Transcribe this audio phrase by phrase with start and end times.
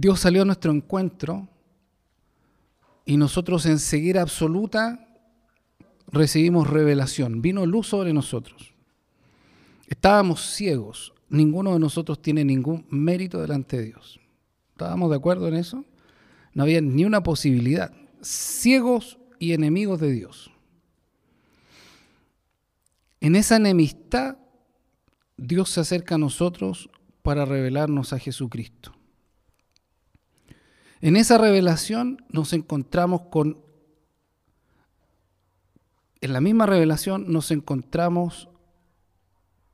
[0.00, 1.46] Dios salió a nuestro encuentro
[3.04, 5.06] y nosotros en ceguera absoluta
[6.10, 7.42] recibimos revelación.
[7.42, 8.72] Vino luz sobre nosotros.
[9.88, 11.12] Estábamos ciegos.
[11.28, 14.18] Ninguno de nosotros tiene ningún mérito delante de Dios.
[14.70, 15.84] ¿Estábamos de acuerdo en eso?
[16.54, 17.92] No había ni una posibilidad.
[18.22, 20.50] Ciegos y enemigos de Dios.
[23.20, 24.38] En esa enemistad,
[25.36, 26.88] Dios se acerca a nosotros
[27.20, 28.94] para revelarnos a Jesucristo.
[31.02, 33.58] En esa revelación nos encontramos con,
[36.20, 38.50] en la misma revelación nos encontramos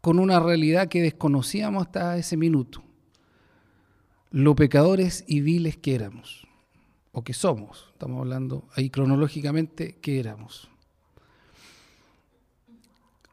[0.01, 2.85] con una realidad que desconocíamos hasta ese minuto,
[4.31, 6.47] lo pecadores y viles que éramos,
[7.11, 10.71] o que somos, estamos hablando ahí cronológicamente, que éramos.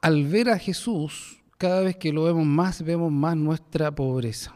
[0.02, 4.56] Al ver a Jesús, cada vez que lo vemos más, vemos más nuestra pobreza.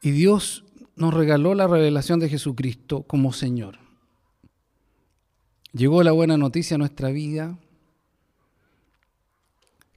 [0.00, 0.64] Y Dios
[0.96, 3.78] nos regaló la revelación de Jesucristo como Señor.
[5.72, 7.58] Llegó la buena noticia a nuestra vida,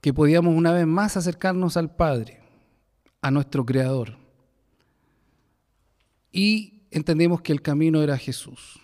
[0.00, 2.40] que podíamos una vez más acercarnos al Padre,
[3.20, 4.16] a nuestro Creador.
[6.32, 8.80] Y entendimos que el camino era Jesús.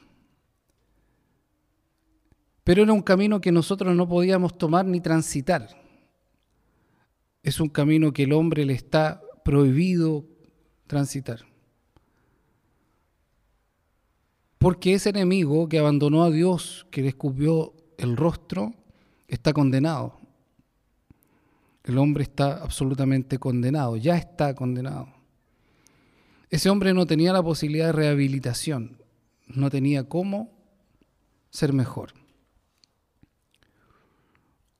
[2.65, 5.69] Pero era un camino que nosotros no podíamos tomar ni transitar.
[7.43, 10.27] Es un camino que el hombre le está prohibido
[10.89, 11.45] transitar.
[14.59, 18.75] Porque ese enemigo que abandonó a Dios, que le escupió el rostro,
[19.29, 20.19] está condenado.
[21.85, 25.09] El hombre está absolutamente condenado, ya está condenado.
[26.51, 29.01] Ese hombre no tenía la posibilidad de rehabilitación,
[29.47, 30.51] no tenía cómo
[31.51, 32.13] ser mejor.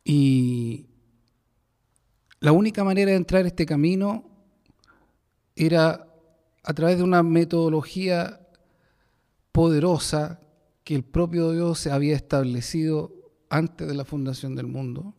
[0.03, 0.87] Y
[2.41, 4.28] la única manera de entrar a este camino
[5.59, 6.09] era
[6.63, 8.41] a través de una metodología
[9.53, 10.41] poderosa
[10.85, 13.13] que el propio Dios había establecido
[13.51, 15.15] antes de la fundación del mundo,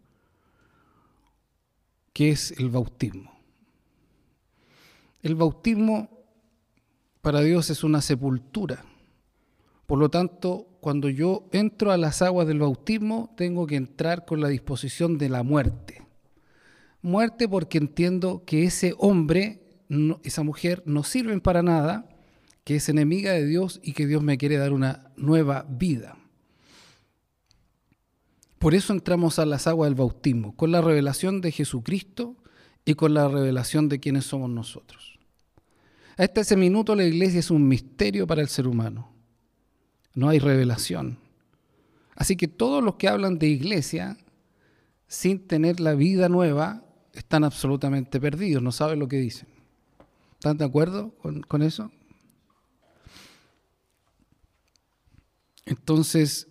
[2.14, 3.32] que es el bautismo.
[5.22, 6.10] El bautismo
[7.22, 8.86] para Dios es una sepultura.
[9.86, 14.40] Por lo tanto, cuando yo entro a las aguas del bautismo, tengo que entrar con
[14.40, 16.04] la disposición de la muerte.
[17.02, 19.69] Muerte porque entiendo que ese hombre
[20.24, 22.08] esa mujer no sirven para nada,
[22.64, 26.18] que es enemiga de Dios y que Dios me quiere dar una nueva vida.
[28.60, 32.36] Por eso entramos a las aguas del bautismo, con la revelación de Jesucristo
[32.86, 35.18] y con la revelación de quiénes somos nosotros.
[36.18, 39.10] Hasta ese minuto la iglesia es un misterio para el ser humano.
[40.14, 41.18] No hay revelación.
[42.16, 44.18] Así que todos los que hablan de iglesia
[45.08, 46.84] sin tener la vida nueva
[47.14, 49.48] están absolutamente perdidos, no saben lo que dicen.
[50.40, 51.14] ¿Están de acuerdo
[51.50, 51.92] con, eso?
[55.66, 56.48] Entonces,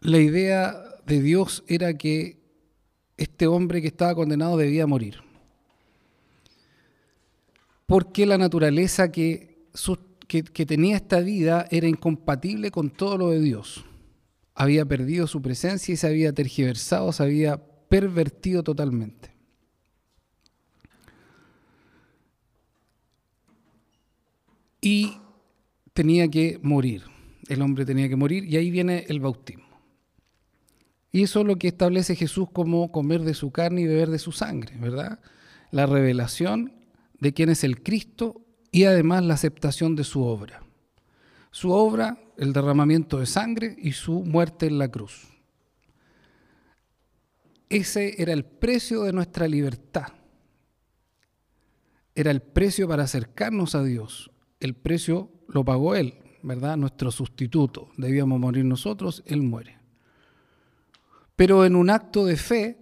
[0.00, 2.40] la idea de Dios era que
[3.16, 5.20] este hombre que estaba condenado debía morir.
[7.86, 9.68] Porque la naturaleza que,
[10.26, 13.84] que, tenía esta vida era incompatible con todo lo de Dios.
[14.56, 19.35] Había perdido su presencia y se había tergiversado, se había pervertido totalmente.
[24.80, 25.18] Y
[25.92, 27.04] tenía que morir.
[27.48, 29.66] El hombre tenía que morir y ahí viene el bautismo.
[31.12, 34.18] Y eso es lo que establece Jesús como comer de su carne y beber de
[34.18, 35.20] su sangre, ¿verdad?
[35.70, 36.74] La revelación
[37.20, 40.62] de quién es el Cristo y además la aceptación de su obra.
[41.50, 45.28] Su obra, el derramamiento de sangre y su muerte en la cruz.
[47.68, 50.08] Ese era el precio de nuestra libertad.
[52.14, 56.76] Era el precio para acercarnos a Dios, el precio lo pagó Él, ¿verdad?
[56.76, 57.90] Nuestro sustituto.
[57.96, 59.78] Debíamos morir nosotros, Él muere.
[61.36, 62.78] Pero en un acto de fe,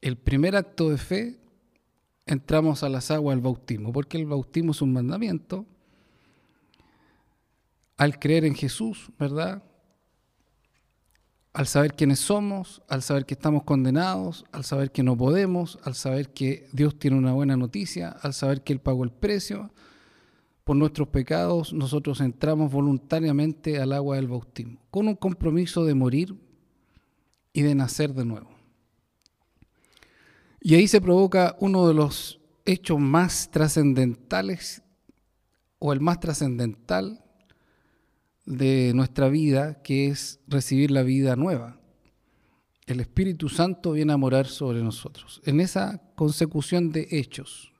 [0.00, 1.40] el primer acto de fe,
[2.26, 5.66] entramos a las aguas del bautismo, porque el bautismo es un mandamiento.
[7.96, 9.62] Al creer en Jesús, ¿verdad?
[11.52, 15.94] Al saber quiénes somos, al saber que estamos condenados, al saber que no podemos, al
[15.94, 19.72] saber que Dios tiene una buena noticia, al saber que Él pagó el precio,
[20.68, 26.36] por nuestros pecados, nosotros entramos voluntariamente al agua del bautismo, con un compromiso de morir
[27.54, 28.50] y de nacer de nuevo.
[30.60, 34.82] Y ahí se provoca uno de los hechos más trascendentales,
[35.78, 37.24] o el más trascendental
[38.44, 41.80] de nuestra vida, que es recibir la vida nueva.
[42.84, 45.40] el Espíritu Santo viene a morar sobre nosotros.
[45.46, 47.72] En esa consecución de hechos,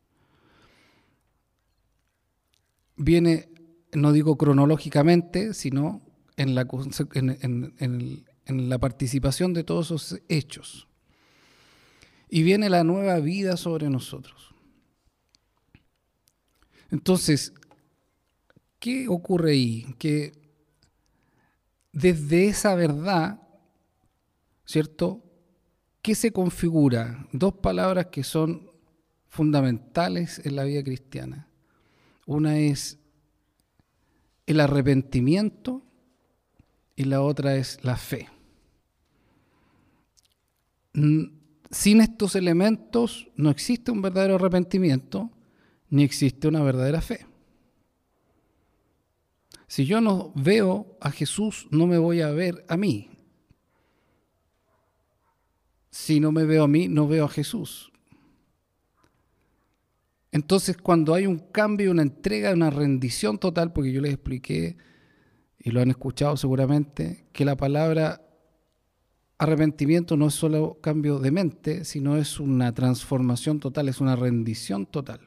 [2.98, 3.48] viene,
[3.92, 6.02] no digo cronológicamente, sino
[6.36, 10.88] en la, participación de todos esos hechos.
[12.28, 14.54] Y viene la nueva vida sobre nosotros.
[16.90, 17.54] Entonces,
[18.78, 19.94] ¿qué ocurre ahí?
[19.98, 20.32] Que
[21.92, 23.40] desde esa verdad,
[24.64, 25.24] ¿cierto?
[26.02, 27.26] ¿Qué se configura?
[27.32, 28.70] Dos palabras que son
[29.26, 31.47] fundamentales en la vida cristiana.
[32.28, 32.98] Una es
[34.44, 35.82] el arrepentimiento
[36.94, 38.28] y la otra es la fe.
[40.92, 45.30] Sin estos elementos no existe un verdadero arrepentimiento
[45.88, 47.24] ni existe una verdadera fe.
[49.66, 53.08] Si yo no veo a Jesús, no me voy a ver a mí.
[55.90, 57.90] Si no me veo a mí, no veo a Jesús.
[60.30, 64.76] Entonces, cuando hay un cambio, una entrega, una rendición total, porque yo les expliqué,
[65.58, 68.22] y lo han escuchado seguramente, que la palabra
[69.38, 74.86] arrepentimiento no es solo cambio de mente, sino es una transformación total, es una rendición
[74.86, 75.20] total.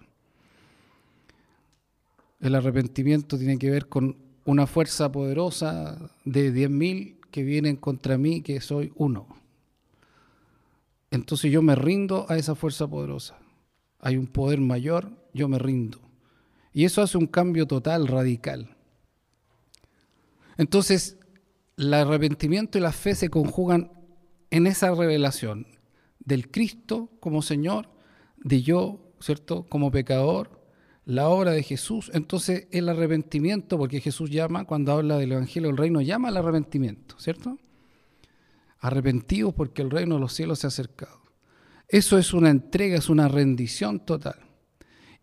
[2.39, 8.41] El arrepentimiento tiene que ver con una fuerza poderosa de 10.000 que vienen contra mí,
[8.41, 9.27] que soy uno.
[11.11, 13.40] Entonces yo me rindo a esa fuerza poderosa.
[14.01, 15.99] Hay un poder mayor, yo me rindo.
[16.73, 18.75] Y eso hace un cambio total, radical.
[20.57, 21.17] Entonces,
[21.77, 23.91] el arrepentimiento y la fe se conjugan
[24.49, 25.67] en esa revelación
[26.19, 27.89] del Cristo como Señor,
[28.37, 30.61] de yo, ¿cierto?, como pecador,
[31.05, 35.77] la obra de Jesús, entonces el arrepentimiento, porque Jesús llama, cuando habla del Evangelio del
[35.77, 37.57] Reino, llama al arrepentimiento, ¿cierto?
[38.79, 41.21] Arrepentidos porque el reino de los cielos se ha acercado.
[41.91, 44.39] Eso es una entrega, es una rendición total.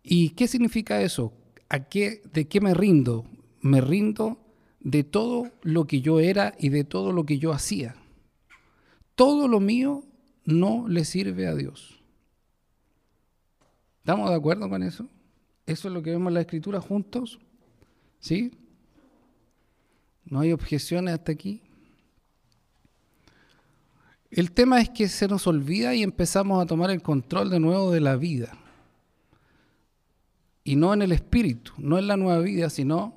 [0.03, 1.33] ¿Y qué significa eso?
[1.67, 3.25] ¿A qué, ¿De qué me rindo?
[3.59, 4.37] Me rindo
[4.79, 7.95] de todo lo que yo era y de todo lo que yo hacía.
[9.15, 10.03] Todo lo mío
[10.45, 12.03] no le sirve a Dios.
[13.97, 15.09] ¿Estamos de acuerdo con eso?
[15.65, 17.39] Eso es lo que vemos en la escritura juntos.
[18.19, 18.51] ¿Sí?
[20.23, 21.63] ¿No hay objeciones hasta aquí?
[24.31, 27.91] El tema es que se nos olvida y empezamos a tomar el control de nuevo
[27.91, 28.57] de la vida.
[30.63, 33.15] Y no en el espíritu, no en la nueva vida, sino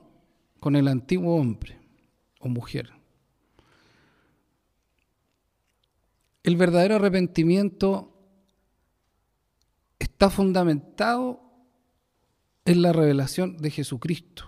[0.58, 1.78] con el antiguo hombre
[2.40, 2.92] o mujer.
[6.42, 8.12] El verdadero arrepentimiento
[9.98, 11.40] está fundamentado
[12.64, 14.46] en la revelación de Jesucristo.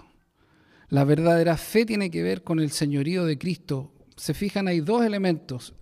[0.88, 3.92] La verdadera fe tiene que ver con el señorío de Cristo.
[4.16, 5.74] Se fijan, hay dos elementos.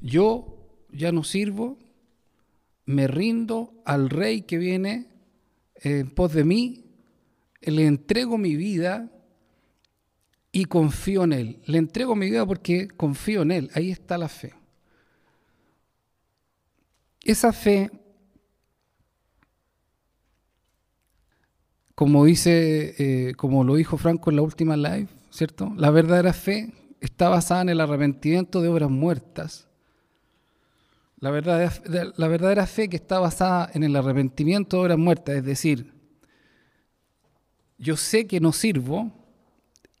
[0.00, 1.78] Yo ya no sirvo,
[2.86, 5.06] me rindo al rey que viene
[5.76, 6.84] en pos de mí,
[7.60, 9.10] le entrego mi vida
[10.52, 11.62] y confío en él.
[11.66, 13.70] Le entrego mi vida porque confío en él.
[13.74, 14.54] Ahí está la fe.
[17.22, 17.90] Esa fe
[22.00, 25.70] como dice, eh, como lo dijo Franco en la última live, ¿cierto?
[25.76, 29.68] La verdadera fe está basada en el arrepentimiento de obras muertas.
[31.20, 31.72] La verdadera,
[32.16, 35.92] la verdadera fe que está basada en el arrepentimiento de obras muertas, es decir,
[37.78, 39.12] yo sé que no sirvo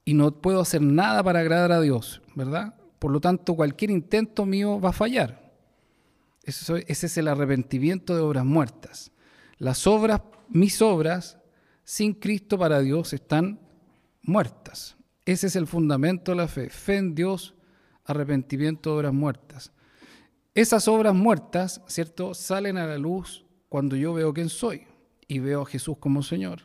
[0.04, 2.74] y no puedo hacer nada para agradar a Dios, ¿verdad?
[2.98, 5.52] Por lo tanto, cualquier intento mío va a fallar.
[6.44, 9.12] ese es el arrepentimiento de obras muertas.
[9.58, 11.38] Las obras, mis obras,
[11.84, 13.60] sin Cristo para Dios están
[14.22, 14.96] muertas.
[15.24, 16.70] Ese es el fundamento de la fe.
[16.70, 17.54] Fe en Dios,
[18.04, 19.72] arrepentimiento de obras muertas.
[20.54, 24.86] Esas obras muertas, ¿cierto?, salen a la luz cuando yo veo quién soy
[25.28, 26.62] y veo a Jesús como Señor.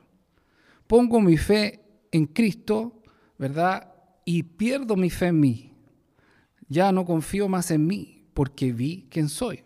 [0.88, 3.02] Pongo mi fe en Cristo,
[3.38, 3.94] ¿verdad?
[4.26, 5.74] Y pierdo mi fe en mí.
[6.68, 9.64] Ya no confío más en mí porque vi quién soy.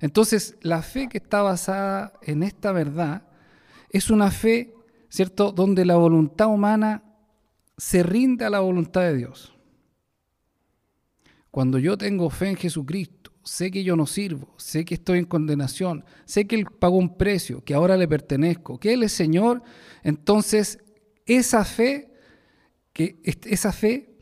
[0.00, 3.26] Entonces, la fe que está basada en esta verdad
[3.90, 4.74] es una fe,
[5.08, 7.02] ¿cierto?, donde la voluntad humana
[7.76, 9.53] se rinde a la voluntad de Dios.
[11.54, 15.24] Cuando yo tengo fe en Jesucristo, sé que yo no sirvo, sé que estoy en
[15.24, 19.62] condenación, sé que Él pagó un precio, que ahora le pertenezco, que Él es Señor,
[20.02, 20.80] entonces
[21.26, 22.10] esa fe,
[22.92, 24.16] que esa fe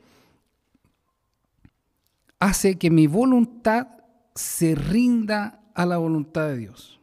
[2.38, 3.88] hace que mi voluntad
[4.34, 7.00] se rinda a la voluntad de Dios.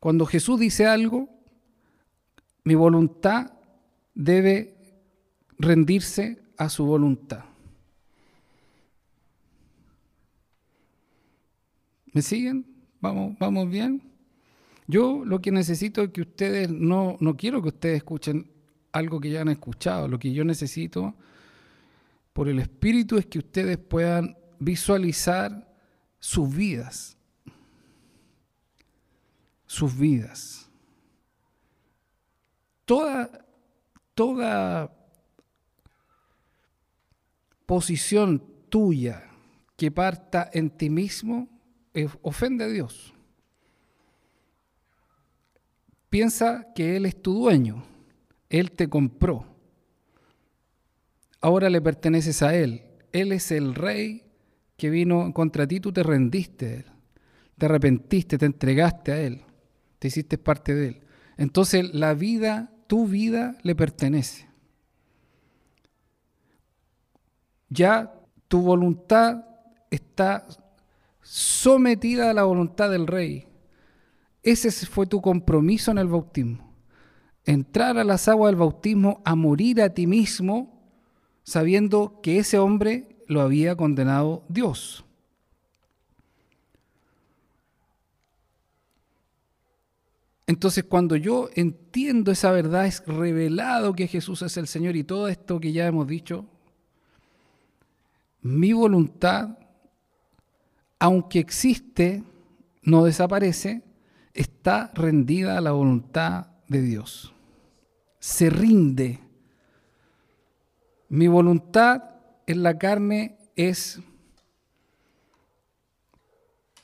[0.00, 1.28] Cuando Jesús dice algo,
[2.64, 3.52] mi voluntad
[4.14, 4.78] debe
[5.58, 7.47] rendirse a su voluntad.
[12.12, 12.66] ¿Me siguen?
[13.00, 14.02] ¿Vamos, vamos bien?
[14.86, 18.50] Yo lo que necesito es que ustedes, no, no quiero que ustedes escuchen
[18.92, 21.14] algo que ya han escuchado, lo que yo necesito
[22.32, 25.74] por el Espíritu es que ustedes puedan visualizar
[26.18, 27.16] sus vidas,
[29.66, 30.70] sus vidas.
[32.84, 33.44] Toda,
[34.14, 34.90] toda
[37.66, 39.24] posición tuya
[39.76, 41.57] que parta en ti mismo
[42.22, 43.14] ofende a Dios.
[46.10, 47.84] Piensa que Él es tu dueño,
[48.48, 49.46] Él te compró.
[51.40, 52.82] Ahora le perteneces a Él.
[53.12, 54.24] Él es el rey
[54.76, 56.84] que vino contra ti, tú te rendiste a Él,
[57.58, 59.42] te arrepentiste, te entregaste a Él,
[59.98, 61.00] te hiciste parte de Él.
[61.36, 64.48] Entonces la vida, tu vida le pertenece.
[67.68, 68.14] Ya
[68.48, 69.44] tu voluntad
[69.90, 70.46] está
[71.30, 73.46] sometida a la voluntad del rey.
[74.42, 76.74] Ese fue tu compromiso en el bautismo.
[77.44, 80.90] Entrar a las aguas del bautismo a morir a ti mismo
[81.42, 85.04] sabiendo que ese hombre lo había condenado Dios.
[90.46, 95.28] Entonces cuando yo entiendo esa verdad, es revelado que Jesús es el Señor y todo
[95.28, 96.46] esto que ya hemos dicho,
[98.40, 99.58] mi voluntad,
[100.98, 102.24] aunque existe,
[102.82, 103.82] no desaparece,
[104.34, 107.34] está rendida a la voluntad de Dios.
[108.18, 109.20] Se rinde.
[111.08, 112.02] Mi voluntad
[112.46, 114.00] en la carne es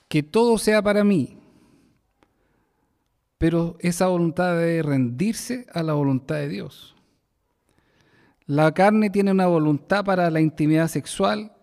[0.09, 1.38] que todo sea para mí,
[3.38, 6.94] pero esa voluntad debe rendirse a la voluntad de Dios.
[8.47, 11.53] La carne tiene una voluntad para la intimidad sexual,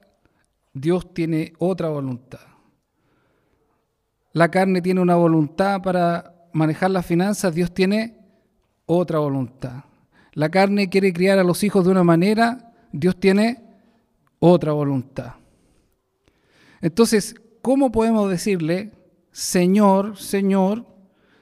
[0.73, 2.39] Dios tiene otra voluntad.
[4.33, 8.17] La carne tiene una voluntad para manejar las finanzas, Dios tiene
[8.85, 9.83] otra voluntad.
[10.33, 13.63] La carne quiere criar a los hijos de una manera, Dios tiene
[14.39, 15.33] otra voluntad.
[16.81, 18.91] Entonces, ¿cómo podemos decirle,
[19.31, 20.85] Señor, Señor,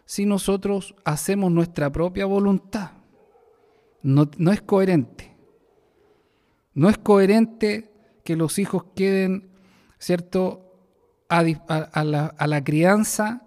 [0.05, 2.91] si nosotros hacemos nuestra propia voluntad?
[4.01, 5.35] No, es coherente.
[6.73, 7.88] No es coherente
[8.29, 9.49] que los hijos queden,
[9.97, 10.71] ¿cierto?,
[11.29, 13.41] a, la, a la crianza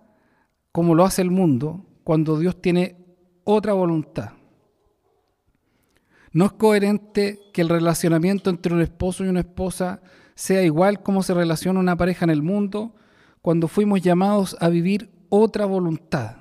[0.72, 2.96] como lo hace el mundo cuando Dios tiene
[3.44, 4.32] otra voluntad.
[6.32, 10.02] No es coherente que el relacionamiento entre un esposo y una esposa
[10.34, 12.96] sea igual como se relaciona una pareja en el mundo
[13.40, 16.38] cuando fuimos llamados a vivir otra voluntad.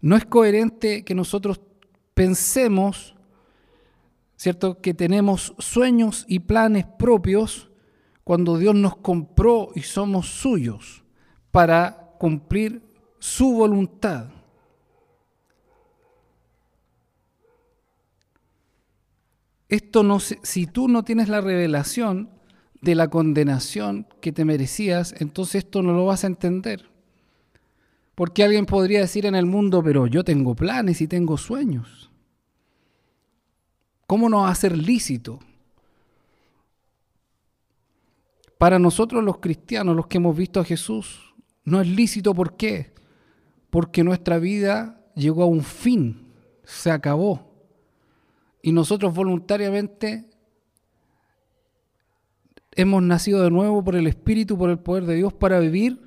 [0.00, 1.60] No es coherente que nosotros
[2.14, 3.15] pensemos,
[4.36, 7.70] ¿cierto?, que tenemos sueños y planes propios
[8.24, 11.04] cuando Dios nos compró y somos suyos
[11.50, 12.82] para cumplir
[13.18, 14.30] su voluntad.
[19.68, 22.30] Esto no si tú no tienes la revelación
[22.80, 26.88] de la condenación que te merecías, entonces esto no lo vas a entender.
[28.14, 32.10] Porque alguien podría decir en el mundo, pero yo tengo planes y tengo sueños.
[34.06, 35.40] ¿Cómo no va a ser lícito?
[38.58, 41.34] Para nosotros los cristianos, los que hemos visto a Jesús,
[41.64, 42.34] no es lícito.
[42.34, 42.94] ¿Por qué?
[43.70, 46.32] Porque nuestra vida llegó a un fin,
[46.64, 47.52] se acabó.
[48.62, 50.30] Y nosotros voluntariamente
[52.72, 56.00] hemos nacido de nuevo por el Espíritu, por el poder de Dios, para vivir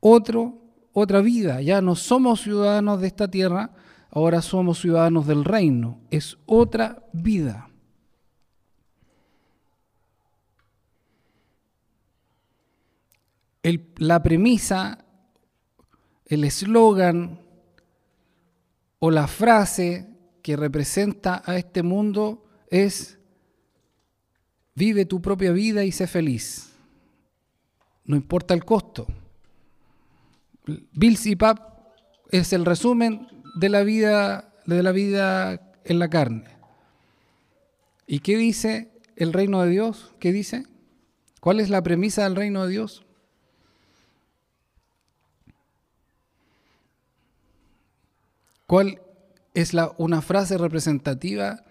[0.00, 0.62] otro
[0.92, 3.70] otra vida, ya no somos ciudadanos de esta tierra,
[4.12, 7.68] ahora somos ciudadanos del reino, es otra vida.
[13.98, 15.04] la premisa,
[16.26, 17.38] el eslogan
[18.98, 20.08] o la frase
[20.42, 23.20] que representa a este mundo es
[24.74, 26.72] vive tu propia vida y sé feliz.
[28.04, 29.06] No importa el costo.
[30.66, 31.86] Bills y Pap
[32.30, 36.44] es el resumen de la vida, de la vida en la carne.
[38.06, 40.12] ¿Y qué dice el reino de Dios?
[40.18, 40.66] ¿Qué dice?
[41.40, 43.04] ¿Cuál es la premisa del reino de Dios?
[48.66, 49.00] ¿Cuál
[49.54, 51.64] es la, una frase representativa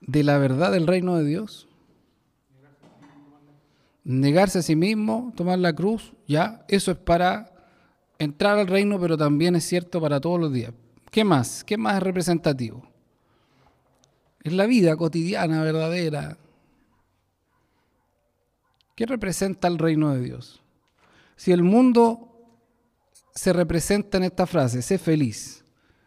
[0.00, 1.68] de la verdad del reino de Dios?
[4.04, 7.52] Negarse a sí mismo, tomar la cruz, ya, eso es para
[8.18, 10.72] entrar al reino, pero también es cierto para todos los días.
[11.12, 11.62] ¿Qué más?
[11.62, 12.88] ¿Qué más es representativo?
[14.42, 16.38] Es la vida cotidiana, verdadera.
[18.96, 20.62] ¿Qué representa el reino de Dios?
[21.36, 22.32] Si el mundo
[23.34, 25.62] se representa en esta frase, sé feliz,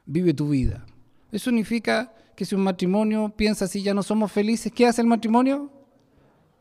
[0.07, 0.83] vive tu vida.
[1.31, 5.07] Eso significa que si un matrimonio piensa si ya no somos felices, ¿qué hace el
[5.07, 5.71] matrimonio?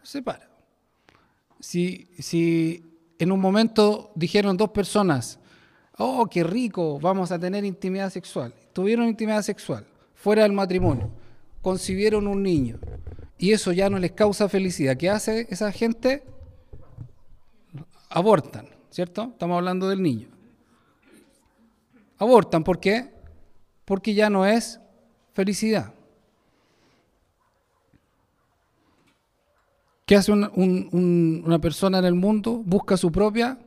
[0.03, 0.51] Se separa.
[1.61, 2.85] Si, si
[3.19, 5.41] en un momento dijeron dos personas,
[5.99, 8.53] oh, qué rico, vamos a tener intimidad sexual.
[8.73, 11.11] Tuvieron intimidad sexual fuera del matrimonio,
[11.63, 12.79] concibieron un niño
[13.39, 14.97] y eso ya no les causa felicidad.
[14.97, 16.23] ¿Qué hace esa gente?
[18.09, 19.31] Abortan, ¿cierto?
[19.33, 20.29] Estamos hablando del niño.
[22.19, 23.11] Abortan, ¿por qué?
[23.85, 24.81] Porque ya no es
[25.33, 25.93] felicidad.
[30.07, 32.63] ¿Qué hace una persona en el mundo?
[32.65, 33.59] Busca su propia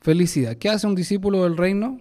[0.00, 0.56] felicidad.
[0.56, 2.00] ¿Qué hace un discípulo del reino?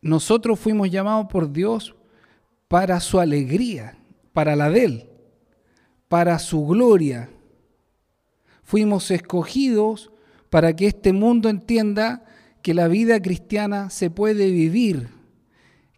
[0.00, 1.94] Nosotros fuimos llamados por Dios
[2.66, 3.96] para su alegría,
[4.32, 5.10] para la de Él,
[6.08, 7.30] para su gloria.
[8.64, 10.10] Fuimos escogidos
[10.50, 12.24] para que este mundo entienda
[12.62, 15.08] que la vida cristiana se puede vivir,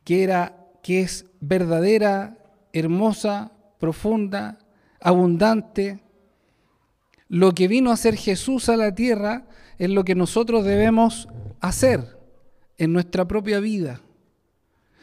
[0.04, 2.38] que, era, que es verdadera,
[2.72, 4.58] hermosa, profunda,
[5.00, 6.03] abundante.
[7.34, 9.48] Lo que vino a hacer Jesús a la tierra
[9.78, 11.26] es lo que nosotros debemos
[11.58, 12.16] hacer
[12.78, 14.00] en nuestra propia vida.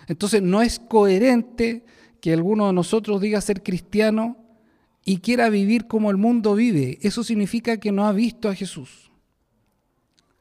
[0.08, 1.84] Entonces no es coherente
[2.22, 4.38] que alguno de nosotros diga ser cristiano
[5.04, 7.00] y quiera vivir como el mundo vive.
[7.02, 9.12] Eso significa que no ha visto a Jesús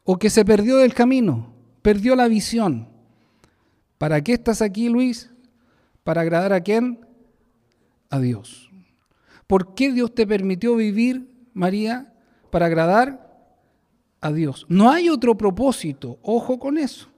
[0.04, 2.86] o que se perdió del camino, perdió la visión.
[3.98, 5.28] ¿Para qué estás aquí, Luis?
[6.04, 7.04] ¿Para agradar a quién?
[8.10, 8.70] A Dios.
[9.48, 12.12] ¿Por qué Dios te permitió vivir, María?
[12.50, 13.30] Para agradar
[14.20, 14.66] a Dios.
[14.68, 17.08] No hay otro propósito, ojo con eso.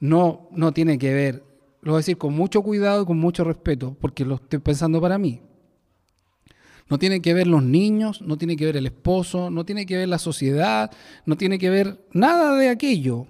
[0.00, 1.44] No, no tiene que ver,
[1.80, 5.00] lo voy a decir con mucho cuidado y con mucho respeto, porque lo estoy pensando
[5.00, 5.40] para mí.
[6.88, 9.96] No tiene que ver los niños, no tiene que ver el esposo, no tiene que
[9.96, 10.90] ver la sociedad,
[11.24, 13.26] no tiene que ver nada de aquello.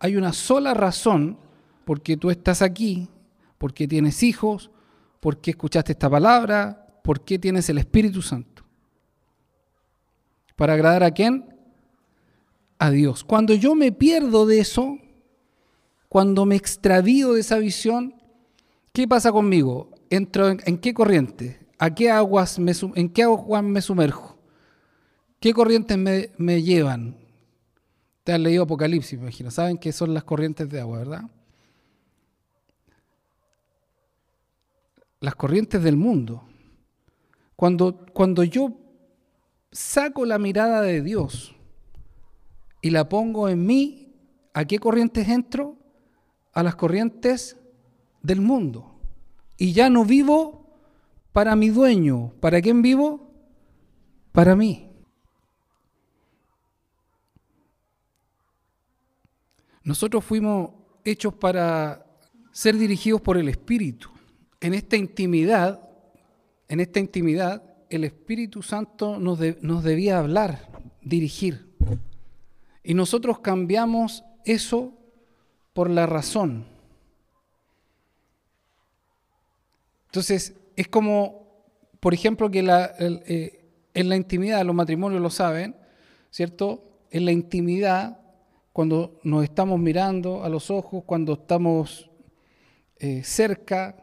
[0.00, 1.38] Hay una sola razón
[1.84, 3.08] por qué tú estás aquí,
[3.58, 4.70] por qué tienes hijos,
[5.20, 8.51] por qué escuchaste esta palabra, por qué tienes el Espíritu Santo.
[10.62, 11.56] ¿Para agradar a quién?
[12.78, 13.24] A Dios.
[13.24, 14.96] Cuando yo me pierdo de eso,
[16.08, 18.14] cuando me extravío de esa visión,
[18.92, 19.90] ¿qué pasa conmigo?
[20.08, 21.66] ¿Entro en, qué corriente?
[21.80, 24.38] ¿A qué aguas me, ¿En qué aguas me sumerjo?
[25.40, 27.16] ¿Qué corrientes me, llevan?
[28.22, 29.50] Te han leído Apocalipsis, me imagino.
[29.50, 31.22] Saben qué son las corrientes de agua, ¿verdad?
[35.18, 36.44] Las corrientes del mundo.
[37.56, 38.81] Cuando, cuando yo
[39.72, 41.56] saco la mirada de Dios
[42.82, 44.14] y la pongo en mí,
[44.54, 45.76] ¿a qué corrientes entro?
[46.52, 47.56] A las corrientes
[48.22, 49.00] del mundo.
[49.56, 50.66] Y ya no vivo
[51.32, 52.32] para mi dueño.
[52.40, 53.30] ¿Para quién vivo?
[54.32, 54.90] Para mí.
[59.84, 60.70] Nosotros fuimos
[61.04, 62.06] hechos para
[62.52, 64.10] ser dirigidos por el Espíritu.
[64.60, 65.88] En esta intimidad,
[66.68, 70.66] en esta intimidad, el Espíritu Santo nos, debía hablar,
[71.02, 71.66] dirigir.
[72.82, 74.94] Y nosotros cambiamos eso
[75.74, 76.64] por la razón.
[80.06, 81.64] Entonces, es como,
[82.00, 82.60] por ejemplo, que
[82.98, 85.76] eh, en la intimidad, los matrimonios lo saben,
[86.30, 86.82] ¿cierto?
[87.10, 88.20] En la intimidad,
[88.72, 92.10] cuando nos estamos mirando a los ojos, cuando estamos
[92.96, 94.01] eh, cerca,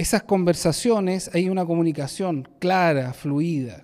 [0.00, 3.82] esas conversaciones, hay una comunicación clara, fluida.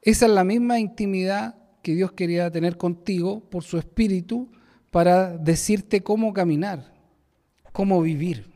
[0.00, 4.48] Esa es la misma intimidad que Dios quería tener contigo por su espíritu
[4.90, 6.94] para decirte cómo caminar,
[7.72, 8.50] cómo vivir.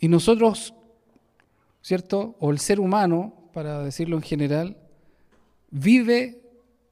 [0.00, 0.74] Y nosotros,
[1.80, 2.34] ¿cierto?
[2.40, 4.76] O el ser humano, para decirlo en general,
[5.70, 6.42] vive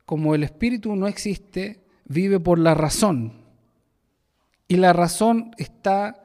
[0.05, 3.33] como el espíritu no existe, vive por la razón.
[4.69, 6.23] Y la razón está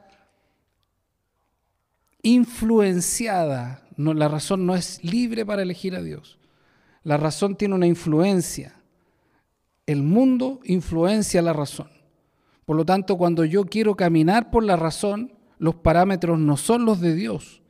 [2.24, 3.88] influenciada.
[3.98, 6.40] La razón no es libre para elegir a Dios.
[7.04, 8.76] La razón tiene una influencia.
[9.86, 11.90] El mundo influencia la razón.
[12.66, 17.02] Por lo tanto, cuando yo quiero caminar por la razón, los parámetros no son los
[17.02, 17.62] de Dios,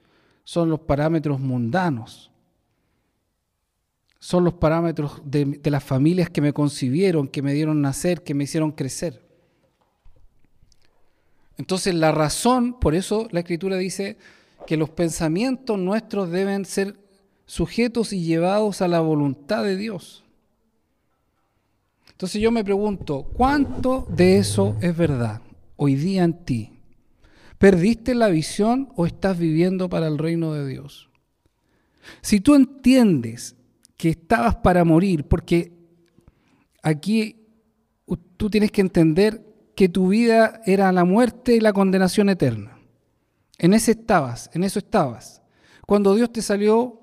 [0.43, 2.31] son los parámetros mundanos.
[4.19, 8.43] Son los parámetros de, las familias que me concibieron, que me dieron nacer, que me
[8.43, 9.27] hicieron crecer.
[11.57, 14.17] Entonces la razón, por eso la escritura dice
[14.65, 16.97] que los pensamientos nuestros deben ser
[17.45, 20.23] sujetos y llevados a la voluntad de Dios.
[22.11, 25.41] Entonces yo me pregunto, ¿cuánto de eso es verdad
[25.75, 26.71] hoy día en ti?
[27.57, 31.09] ¿Perdiste la visión o estás viviendo para el reino de Dios?
[32.21, 33.55] Si tú entiendes
[33.97, 35.71] que estabas para morir, porque
[36.81, 37.47] aquí
[38.37, 39.45] tú tienes que entender
[39.75, 42.80] que tu vida era la muerte y la condenación eterna.
[43.61, 45.39] En ese estabas, en eso estabas.
[45.85, 46.99] Cuando Dios te salió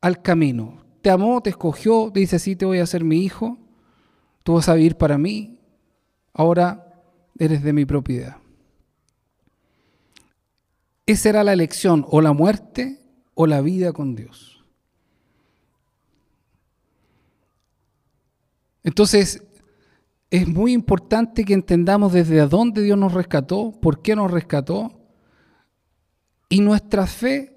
[0.00, 3.58] al camino, te amó, te escogió, te dice, sí, te voy a ser mi hijo,
[4.44, 5.60] tú vas a vivir para mí,
[6.32, 7.02] ahora
[7.38, 8.38] eres de mi propiedad.
[11.04, 13.02] Esa era la elección, o la muerte
[13.34, 14.64] o la vida con Dios.
[18.84, 19.42] Entonces,
[20.30, 24.97] es muy importante que entendamos desde dónde Dios nos rescató, por qué nos rescató,
[26.48, 27.56] y nuestra fe,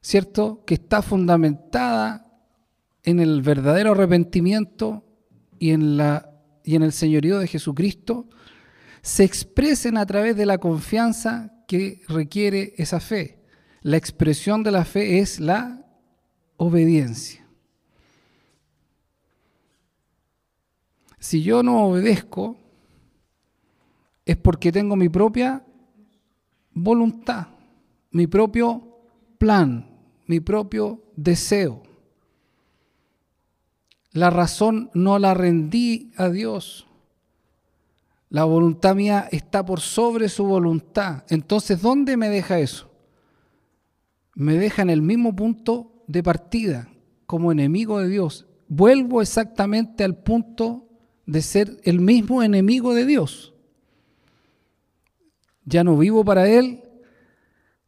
[0.00, 0.64] ¿cierto?
[0.64, 2.26] Que está fundamentada
[3.02, 5.04] en el verdadero arrepentimiento
[5.58, 6.30] y en, la,
[6.64, 8.28] y en el señorío de Jesucristo,
[9.02, 13.38] se expresen a través de la confianza que requiere esa fe.
[13.82, 15.86] La expresión de la fe es la
[16.56, 17.46] obediencia.
[21.18, 22.56] Si yo no obedezco,
[24.24, 25.64] es porque tengo mi propia
[26.72, 27.48] voluntad,
[28.10, 28.98] mi propio
[29.38, 29.88] plan,
[30.26, 31.82] mi propio deseo.
[34.12, 36.86] La razón no la rendí a Dios.
[38.28, 41.24] La voluntad mía está por sobre su voluntad.
[41.28, 42.90] Entonces, ¿dónde me deja eso?
[44.34, 46.88] Me deja en el mismo punto de partida,
[47.26, 48.46] como enemigo de Dios.
[48.68, 50.88] Vuelvo exactamente al punto
[51.26, 53.52] de ser el mismo enemigo de Dios.
[55.64, 56.82] Ya no vivo para Él,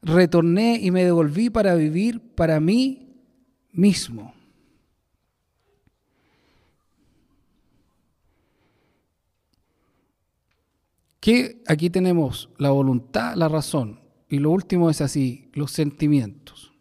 [0.02, 3.08] retorné y me devolví para vivir para mí
[3.72, 4.34] mismo.
[11.20, 16.72] Que aquí tenemos la voluntad, la razón, y lo último es así, los sentimientos.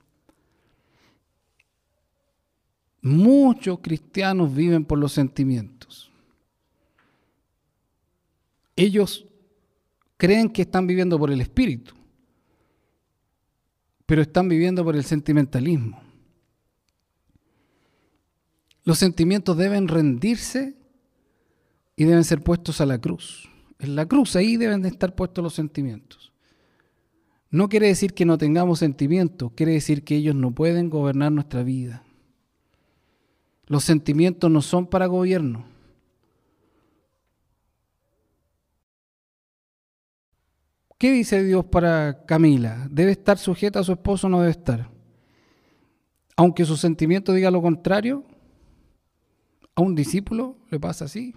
[3.04, 6.12] Muchos cristianos viven por los sentimientos.
[8.76, 9.28] Ellos
[10.18, 11.94] creen que están viviendo por el espíritu,
[14.12, 16.02] pero están viviendo por el sentimentalismo.
[18.84, 20.76] Los sentimientos deben rendirse
[21.96, 23.50] y deben ser puestos a la cruz.
[23.80, 26.34] En la cruz ahí deben de estar puestos los sentimientos.
[27.52, 31.64] No quiere decir que no tengamos sentimientos, quiere decir que ellos no pueden gobernar nuestra
[31.64, 32.04] vida.
[33.68, 35.64] Los sentimientos no son para gobierno.
[41.02, 42.88] ¿Qué dice Dios para Camila?
[42.92, 44.92] ¿Debe estar sujeta a su esposo o no debe estar?
[46.36, 48.24] Aunque su sentimiento diga lo contrario,
[49.74, 51.34] a un discípulo le pasa así.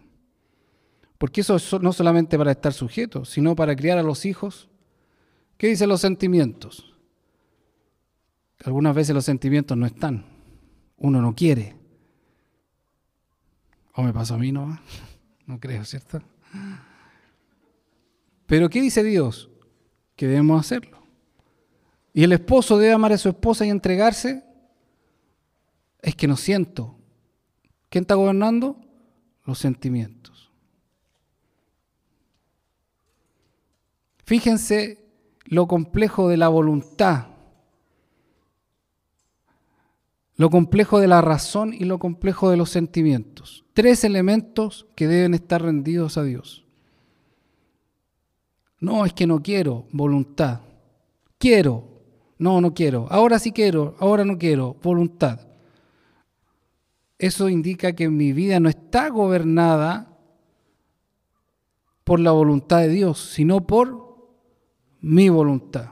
[1.17, 4.69] Porque eso es no solamente para estar sujeto, sino para criar a los hijos.
[5.57, 6.95] ¿Qué dicen los sentimientos?
[8.67, 10.27] Algunas veces los sentimientos no están.
[10.99, 11.75] Uno no quiere.
[13.95, 14.79] ¿O me pasa a mí, no?
[15.47, 16.21] No creo, ¿cierto?
[18.47, 19.51] Pero ¿qué dice Dios?
[20.17, 21.03] Que debemos hacerlo.
[22.13, 24.45] Y el esposo debe amar a su esposa y entregarse.
[26.01, 26.97] Es que no siento.
[27.89, 28.77] ¿Quién está gobernando?
[29.45, 30.51] Los sentimientos.
[34.25, 35.05] Fíjense
[35.45, 37.27] lo complejo de la voluntad,
[40.37, 43.65] lo complejo de la razón y lo complejo de los sentimientos.
[43.75, 46.64] Tres elementos que deben estar rendidos a Dios.
[48.81, 50.61] No, es que no quiero, voluntad.
[51.39, 51.85] Quiero,
[52.39, 53.07] no, no quiero.
[53.11, 55.41] Ahora sí quiero, ahora no quiero, voluntad.
[57.19, 60.19] Eso indica que mi vida no está gobernada
[62.05, 64.29] por la voluntad de Dios, sino por
[65.01, 65.91] mi voluntad.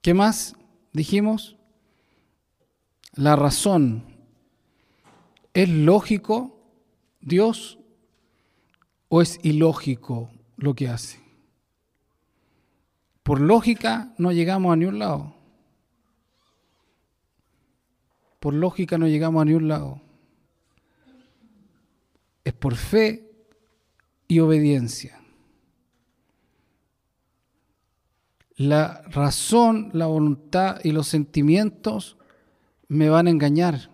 [0.00, 0.56] ¿Qué más
[0.92, 1.56] dijimos?
[3.14, 4.04] La razón.
[5.52, 6.60] ¿Es lógico
[7.20, 7.77] Dios
[9.08, 11.20] o es ilógico lo que hace?
[13.22, 15.34] Por lógica no llegamos a ni un lado.
[18.40, 20.00] Por lógica no llegamos a ni un lado.
[22.44, 23.30] Es por fe
[24.28, 25.20] y obediencia.
[28.56, 32.16] La razón, la voluntad y los sentimientos
[32.88, 33.90] me van a engañar.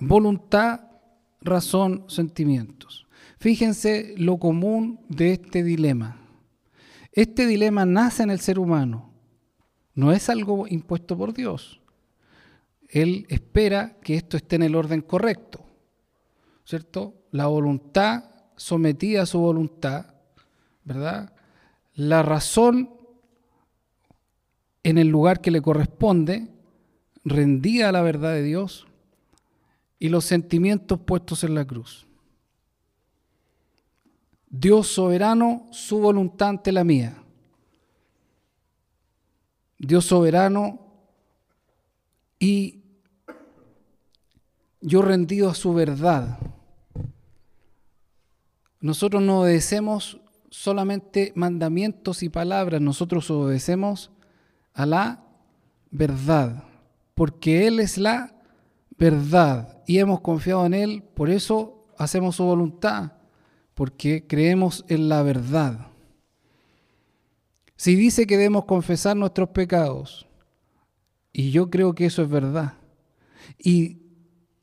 [0.00, 0.80] Voluntad,
[1.40, 3.06] razón, sentimientos.
[3.38, 6.16] Fíjense lo común de este dilema.
[7.12, 9.10] Este dilema nace en el ser humano.
[9.94, 11.80] No es algo impuesto por Dios.
[12.88, 15.64] Él espera que esto esté en el orden correcto.
[16.64, 17.14] ¿cierto?
[17.30, 18.24] La voluntad
[18.56, 20.14] sometida a su voluntad
[20.84, 21.32] ¿verdad?
[21.94, 22.90] La razón
[24.82, 26.48] en el lugar que le corresponde,
[27.24, 28.86] rendida a la verdad de Dios,
[30.00, 32.06] y los sentimientos puestos en la cruz.
[34.48, 37.22] Dios soberano, su voluntad ante la mía.
[39.78, 40.80] Dios soberano
[42.38, 42.80] y
[44.80, 46.38] yo rendido a su verdad.
[48.80, 54.10] Nosotros no obedecemos solamente mandamientos y palabras, nosotros obedecemos
[54.72, 55.22] a la
[55.90, 56.64] verdad,
[57.14, 58.34] porque Él es la
[58.96, 63.14] verdad y hemos confiado en Él, por eso hacemos su voluntad,
[63.74, 65.88] porque creemos en la verdad.
[67.74, 70.28] Si dice que debemos confesar nuestros pecados,
[71.32, 72.74] y yo creo que eso es verdad,
[73.58, 73.98] y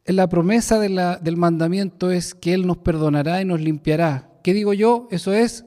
[0.06, 4.32] la promesa del mandamiento es que Él nos perdonará y nos limpiará.
[4.46, 5.10] ¿Qué digo yo?
[5.12, 5.66] Eso es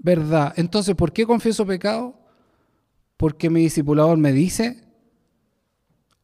[0.00, 0.52] verdad.
[0.56, 2.20] Entonces, ¿por qué confieso pecado?
[3.16, 4.84] ¿Porque mi discipulador me dice?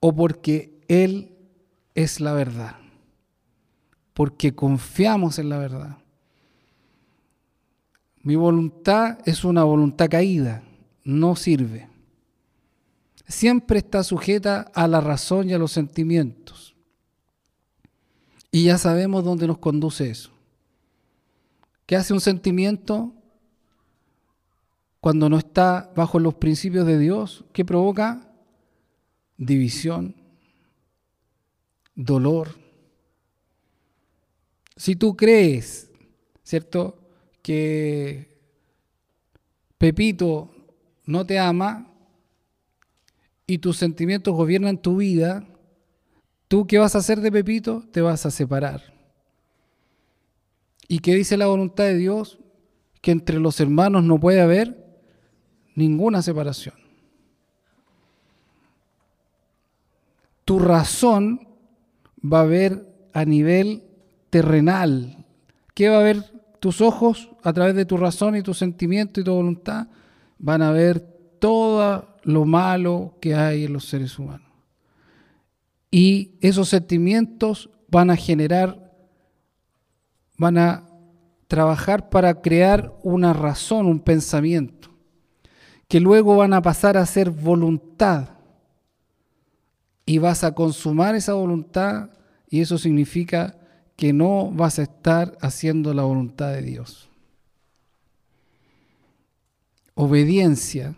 [0.01, 1.35] ¿O porque Él
[1.99, 2.77] es la verdad?
[4.15, 5.99] Porque confiamos en la verdad.
[8.23, 10.63] Mi voluntad es una voluntad caída,
[11.03, 11.89] no sirve.
[13.27, 16.77] Siempre está sujeta a la razón y a los sentimientos.
[18.53, 20.31] Y ya sabemos dónde nos conduce eso.
[21.85, 23.13] ¿Qué hace un sentimiento
[25.01, 27.45] cuando no está bajo los principios de Dios?
[27.53, 28.33] ¿Qué provoca?
[29.37, 30.15] División,
[31.99, 32.57] dolor.
[34.77, 35.91] Si tú crees,
[36.43, 36.99] ¿cierto?,
[37.43, 38.39] que
[39.77, 40.51] Pepito
[41.05, 41.93] no te ama
[43.47, 45.47] y tus sentimientos gobiernan tu vida,
[46.49, 47.85] ¿Tú qué vas a hacer de Pepito?
[47.93, 48.95] Te vas a separar.
[50.89, 52.39] ¿Y qué dice la voluntad de Dios?
[53.03, 54.99] Que entre los hermanos no puede haber
[55.75, 56.75] ninguna separación.
[60.47, 61.48] Tu razón
[62.23, 63.83] va a ver a nivel
[64.31, 65.25] terrenal.
[65.75, 66.25] ¿Qué va a ver
[66.61, 69.89] tus ojos a través de tu razón y tu sentimiento y tu voluntad?
[70.39, 71.01] Van a ver
[71.39, 74.49] todo lo malo que hay en los seres humanos.
[75.91, 78.93] Y esos sentimientos van a generar,
[80.37, 80.85] van a
[81.47, 84.91] trabajar para crear una razón, un pensamiento,
[85.89, 88.29] que luego van a pasar a ser voluntad.
[90.09, 92.09] Y vas a consumar esa voluntad
[92.49, 93.59] y eso significa
[93.95, 97.11] que no vas a estar haciendo la voluntad de Dios.
[99.93, 100.95] Obediencia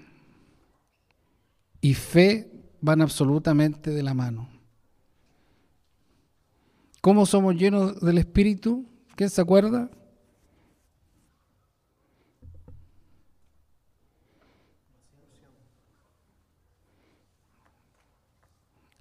[1.80, 4.48] y fe van absolutamente de la mano.
[7.00, 8.86] ¿Cómo somos llenos del Espíritu?
[9.16, 9.90] ¿Quién se acuerda?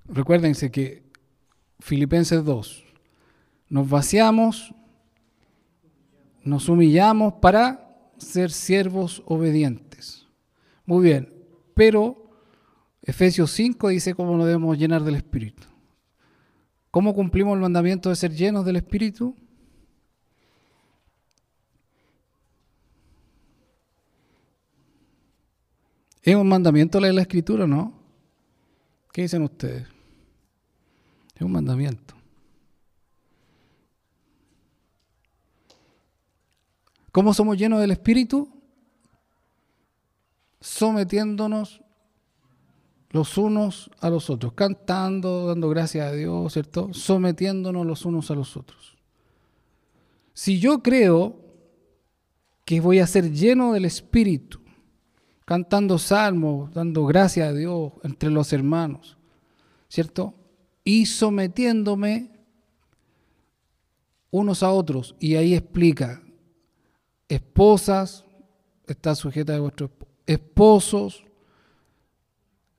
[0.09, 1.03] Recuérdense que
[1.79, 2.83] Filipenses 2,
[3.69, 4.73] nos vaciamos,
[6.43, 10.27] nos humillamos para ser siervos obedientes.
[10.85, 11.31] Muy bien,
[11.75, 12.31] pero
[13.03, 15.67] Efesios 5 dice cómo nos debemos llenar del Espíritu.
[16.89, 19.35] ¿Cómo cumplimos el mandamiento de ser llenos del Espíritu?
[26.23, 27.93] ¿Es un mandamiento leer la Escritura no?
[29.13, 29.98] ¿Qué dicen ustedes?
[31.39, 32.15] Es un mandamiento.
[37.13, 38.49] ¿Cómo somos llenos del Espíritu?
[40.59, 41.81] Sometiéndonos
[43.11, 46.93] los unos a los otros, cantando, dando gracias a Dios, ¿cierto?
[46.93, 48.97] Sometiéndonos los unos a los otros.
[50.33, 51.37] Si yo creo
[52.65, 54.59] que voy a ser lleno del Espíritu,
[55.45, 59.17] cantando salmos, dando gracias a Dios entre los hermanos,
[59.87, 60.35] ¿cierto?
[60.89, 62.31] Y sometiéndome
[64.31, 65.15] unos a otros.
[65.19, 66.23] Y ahí explica,
[67.27, 68.25] esposas,
[68.87, 69.91] está sujeta a vuestros
[70.25, 71.23] esposos,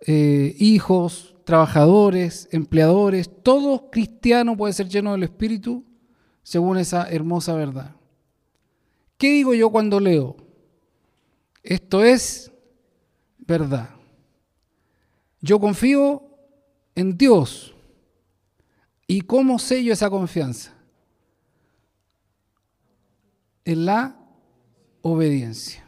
[0.01, 5.85] eh, hijos, trabajadores, empleadores, todo cristiano puede ser lleno del Espíritu
[6.43, 7.95] según esa hermosa verdad.
[9.19, 10.37] ¿Qué digo yo cuando leo?
[11.63, 12.51] Esto es
[13.39, 13.91] verdad.
[15.41, 16.25] Yo confío
[16.97, 17.77] en Dios.
[19.11, 20.73] ¿Y cómo sello esa confianza?
[23.65, 24.17] En la
[25.03, 25.85] obediencia.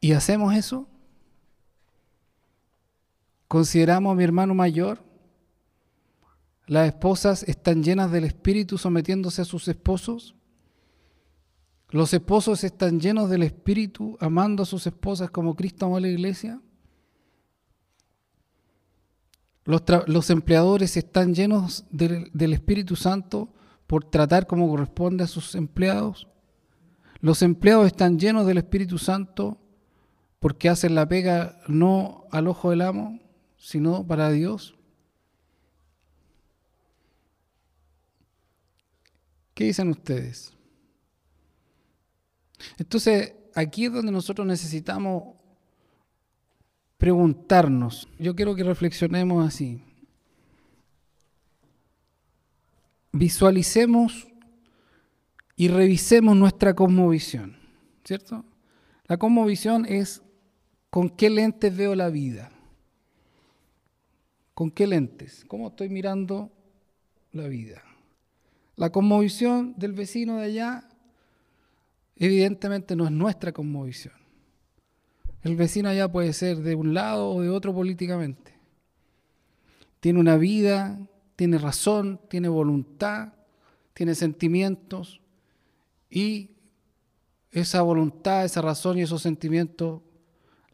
[0.00, 0.88] ¿Y hacemos eso?
[3.48, 5.04] ¿Consideramos a mi hermano mayor?
[6.66, 10.34] ¿Las esposas están llenas del Espíritu sometiéndose a sus esposos?
[11.90, 16.08] Los esposos están llenos del Espíritu, amando a sus esposas como Cristo amó a la
[16.08, 16.62] iglesia.
[19.64, 23.48] Los, empleadores están llenos del Espíritu Santo
[23.86, 26.26] por tratar como corresponde a sus empleados.
[27.20, 29.58] Los empleados están llenos del Espíritu Santo
[30.40, 33.20] porque hacen la pega no al ojo del amo,
[33.56, 34.74] sino para Dios.
[39.54, 40.52] ¿Qué dicen ustedes?
[42.78, 45.36] Entonces, aquí es donde nosotros necesitamos
[47.02, 48.08] preguntarnos.
[48.16, 49.82] Yo quiero que reflexionemos así.
[53.10, 54.28] Visualicemos
[55.56, 57.56] y revisemos nuestra cosmovisión,
[58.04, 58.44] ¿cierto?
[59.08, 60.22] La cosmovisión es
[60.90, 62.52] con qué lentes veo la vida.
[64.54, 65.44] ¿Con qué lentes?
[65.48, 66.52] ¿Cómo estoy mirando
[67.32, 67.82] la vida?
[68.76, 70.88] La cosmovisión del vecino de allá
[72.14, 74.21] evidentemente no es nuestra cosmovisión.
[75.42, 78.54] El vecino allá puede ser de un lado o de otro políticamente.
[80.00, 80.98] Tiene una vida,
[81.36, 83.32] tiene razón, tiene voluntad,
[83.94, 85.20] tiene sentimientos
[86.08, 86.50] y
[87.50, 90.00] esa voluntad, esa razón y esos sentimientos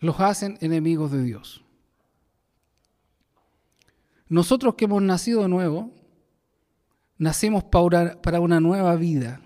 [0.01, 1.65] los hacen enemigos de Dios.
[4.29, 5.91] Nosotros que hemos nacido de nuevo,
[7.17, 9.41] nacemos para una nueva vida.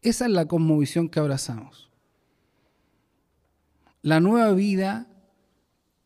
[0.00, 1.91] Esa es la cosmovisión que abrazamos
[4.02, 5.08] la nueva vida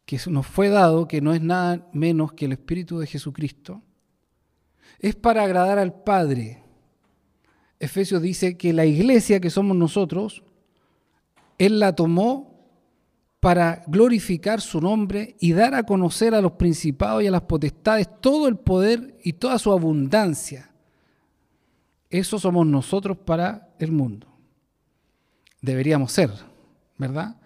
[0.05, 3.83] que nos fue dado, que no es nada menos que el Espíritu de Jesucristo,
[5.01, 6.63] es para agradar al Padre.
[7.81, 10.45] Efesios dice que la iglesia que somos nosotros,
[11.59, 12.57] Él la tomó
[13.41, 18.09] para glorificar su nombre y dar a conocer a los principados y a las potestades
[18.21, 20.71] todo el poder y toda su abundancia.
[22.09, 24.29] Eso somos nosotros para el mundo.
[25.61, 26.31] Deberíamos ser,
[26.97, 27.37] ¿verdad?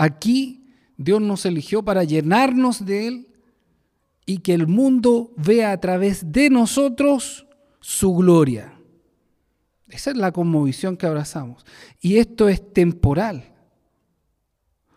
[0.00, 0.64] Aquí
[0.96, 3.28] Dios nos eligió para llenarnos de Él
[4.24, 7.46] y que el mundo vea a través de nosotros
[7.80, 8.80] su gloria.
[9.88, 11.66] Esa es la conmovisión que abrazamos.
[12.00, 13.52] Y esto es temporal,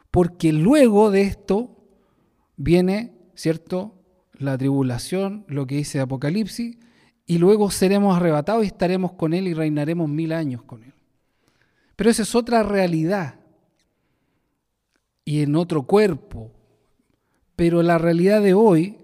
[0.10, 1.86] porque luego de esto
[2.56, 4.02] viene, ¿cierto?
[4.32, 6.78] La tribulación, lo que dice Apocalipsis,
[7.26, 10.94] y luego seremos arrebatados y estaremos con Él y reinaremos mil años con Él.
[11.98, 13.43] Pero esa es otra realidad
[15.26, 16.52] y en otro cuerpo.
[17.56, 18.98] Pero la realidad de hoy,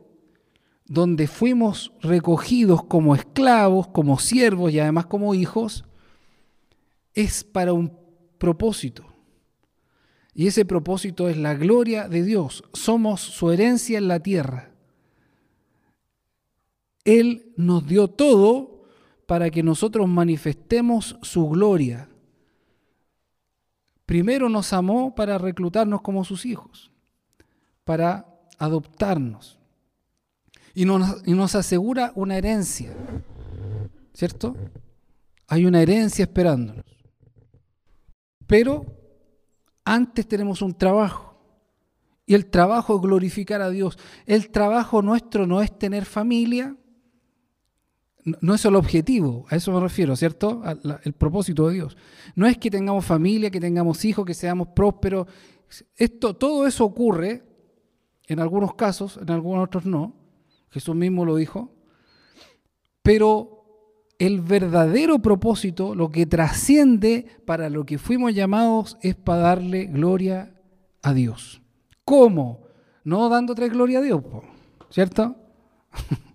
[0.85, 5.85] donde fuimos recogidos como esclavos, como siervos y además como hijos,
[7.13, 7.93] es para un
[8.37, 9.05] propósito.
[10.33, 12.63] Y ese propósito es la gloria de Dios.
[12.73, 14.71] Somos su herencia en la tierra.
[17.03, 18.83] Él nos dio todo
[19.25, 22.08] para que nosotros manifestemos su gloria.
[24.09, 26.89] Primero nos amó para reclutarnos como sus hijos,
[27.83, 28.25] para
[28.57, 29.59] adoptarnos.
[30.73, 32.91] Y nos, asegura una herencia,
[34.11, 34.55] ¿cierto?
[35.47, 36.85] Hay una herencia esperándonos.
[38.47, 38.83] Pero
[39.85, 41.39] antes tenemos un trabajo.
[42.25, 43.95] Y el trabajo es glorificar a Dios.
[44.25, 46.75] El trabajo nuestro no es tener familia,
[48.23, 50.61] no es el objetivo, a eso me refiero, ¿cierto?
[51.03, 51.97] el propósito de Dios.
[52.35, 55.27] No es que tengamos familia, que tengamos hijos, que seamos prósperos.
[55.95, 57.43] Esto, todo eso ocurre
[58.27, 60.15] en algunos casos, en algunos otros no.
[60.69, 61.71] Jesús mismo lo dijo.
[63.01, 63.59] Pero
[64.19, 70.53] el verdadero propósito, lo que trasciende para lo que fuimos llamados, es para darle gloria
[71.01, 71.61] a Dios.
[72.03, 72.67] ¿Cómo?
[73.03, 74.21] No dándote gloria a Dios,
[74.89, 75.37] ¿cierto?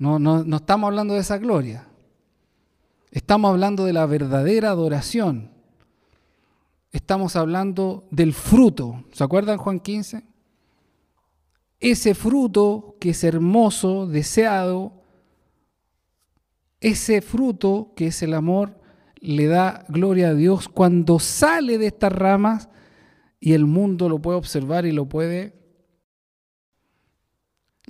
[0.00, 1.86] No, no, estamos hablando de esa gloria.
[3.10, 5.50] Estamos hablando de la verdadera adoración.
[6.90, 9.04] Estamos hablando del fruto.
[9.12, 10.24] ¿Se acuerdan Juan 15?
[11.80, 14.94] Ese fruto que es hermoso, deseado,
[16.80, 18.80] ese fruto que es el amor,
[19.16, 22.70] le da gloria a Dios cuando sale de estas ramas
[23.38, 25.59] y el mundo lo puede observar y lo puede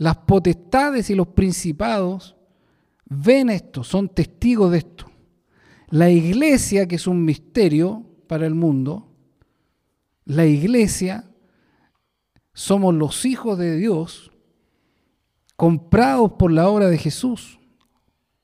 [0.01, 2.35] las potestades y los principados
[3.05, 5.11] ven esto, son testigos de esto.
[5.91, 9.13] La iglesia, que es un misterio para el mundo,
[10.25, 11.31] la iglesia
[12.55, 14.33] somos los hijos de Dios
[15.55, 17.59] comprados por la obra de Jesús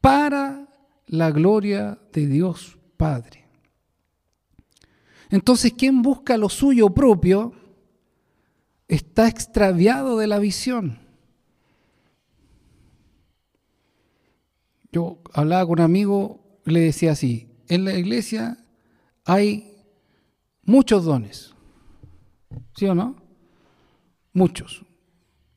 [0.02, 0.68] para
[1.07, 3.48] la gloria de Dios Padre.
[5.30, 7.54] Entonces, quien busca lo suyo propio
[8.88, 11.05] está extraviado de la visión.
[14.97, 18.57] Yo hablaba con un amigo, le decía así, en la iglesia
[19.26, 19.76] hay
[20.62, 21.55] muchos dones.
[22.74, 23.14] ¿Sí o no?
[24.32, 24.86] Muchos.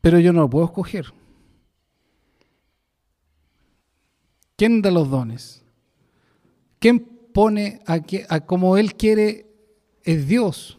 [0.02, 1.14] Pero yo no lo puedo escoger.
[4.58, 5.64] ¿Quién da los dones?
[6.80, 7.00] ¿Quién
[7.34, 9.46] pone a, a como Él quiere?
[10.04, 10.79] Es Dios.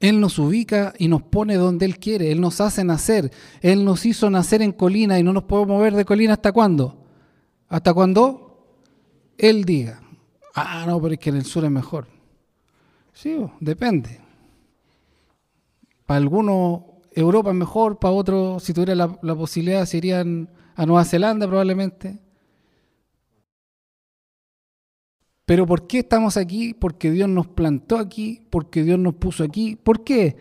[0.00, 2.30] Él nos ubica y nos pone donde Él quiere.
[2.30, 3.30] Él nos hace nacer.
[3.60, 7.04] Él nos hizo nacer en colina y no nos podemos mover de colina hasta cuándo.
[7.68, 8.66] ¿Hasta cuándo?
[9.38, 10.00] Él diga.
[10.54, 12.06] Ah, no, pero es que en el sur es mejor.
[13.12, 14.20] Sí, depende.
[16.06, 16.82] Para algunos
[17.12, 22.18] Europa es mejor, para otros, si tuviera la, posibilidad, irían a Nueva Zelanda probablemente.
[25.46, 26.74] Pero ¿por qué estamos aquí?
[26.74, 29.76] Porque Dios nos plantó aquí, porque Dios nos puso aquí.
[29.76, 30.36] ¿Por qué?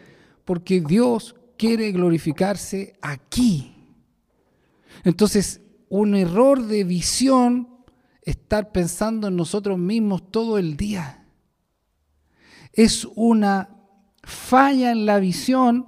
[0.46, 3.76] Porque Dios quiere glorificarse aquí.
[5.04, 7.70] Entonces, un error de visión
[8.22, 11.26] estar pensando en nosotros mismos todo el día.
[12.72, 13.70] Es una
[14.24, 15.88] falla en la visión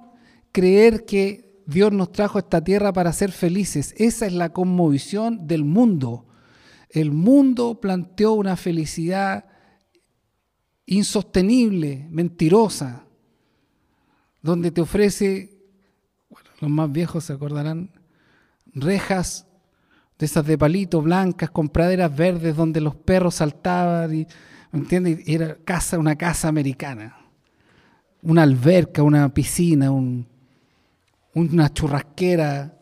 [0.52, 3.94] creer que Dios nos trajo a esta tierra para ser felices.
[3.96, 6.26] Esa es la conmovisión del mundo.
[6.96, 9.44] El mundo planteó una felicidad
[10.86, 13.04] insostenible, mentirosa,
[14.40, 15.58] donde te ofrece,
[16.30, 17.90] bueno, los más viejos se acordarán,
[18.72, 19.46] rejas
[20.18, 24.26] de esas de palito blancas con praderas verdes donde los perros saltaban y,
[24.72, 25.20] ¿me entiendes?
[25.26, 27.14] Era casa, una casa americana,
[28.22, 32.75] una alberca, una piscina, una churrasquera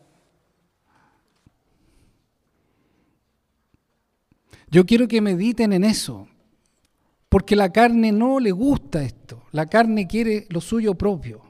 [4.74, 6.26] Yo quiero que mediten en eso,
[7.28, 9.44] porque la carne no le gusta esto.
[9.52, 11.42] La carne quiere lo suyo propio.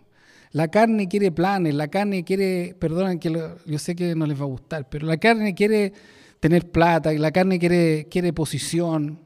[0.51, 3.31] La carne quiere planes, la carne quiere, perdonen que
[3.65, 5.95] yo sé que no les va a gustar, pero la carne quiere
[6.39, 9.19] tener plata, la carne quiere, quiere posición.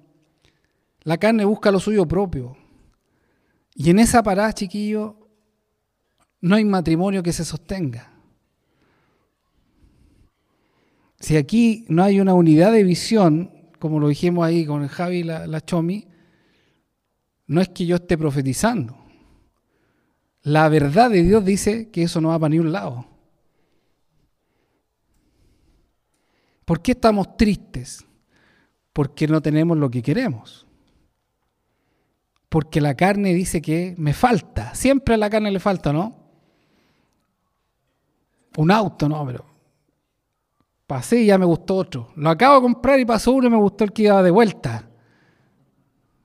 [1.03, 2.57] La carne busca lo suyo propio.
[3.75, 5.29] Y en esa parada, chiquillo,
[6.41, 8.13] no hay matrimonio que se sostenga.
[11.19, 15.22] Si aquí no hay una unidad de visión, como lo dijimos ahí con Javi y
[15.22, 16.07] la, Chomi,
[17.47, 18.97] no es que yo esté profetizando.
[20.43, 23.07] La verdad de Dios dice que eso no va para ni un lado.
[26.64, 28.05] ¿Por qué estamos tristes?
[28.93, 30.66] Porque no tenemos lo que queremos.
[32.49, 34.74] Porque la carne dice que me falta.
[34.74, 36.16] Siempre a la carne le falta, ¿no?
[38.57, 39.48] Un auto, no, pero
[40.89, 42.11] Pasé y ya me gustó otro.
[42.16, 44.89] Lo acabo de comprar y pasó uno y me gustó el que iba de vuelta.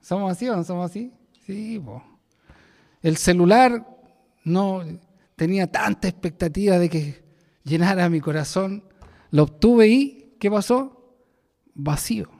[0.00, 1.12] ¿Somos así o no somos así?
[1.44, 1.78] Sí,
[3.02, 3.86] El celular
[4.42, 4.82] no
[5.36, 7.24] tenía tanta expectativa de que
[7.62, 8.84] llenara mi corazón.
[9.30, 11.14] Lo obtuve y, ¿qué pasó?
[11.74, 12.30] Vacío.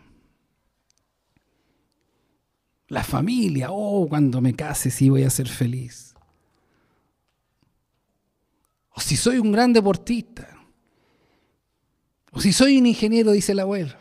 [2.89, 6.15] La familia, oh, cuando me case sí voy a ser feliz.
[8.93, 10.54] O si soy un gran deportista,
[12.35, 13.95] o si soy un ingeniero, dice el abuelo.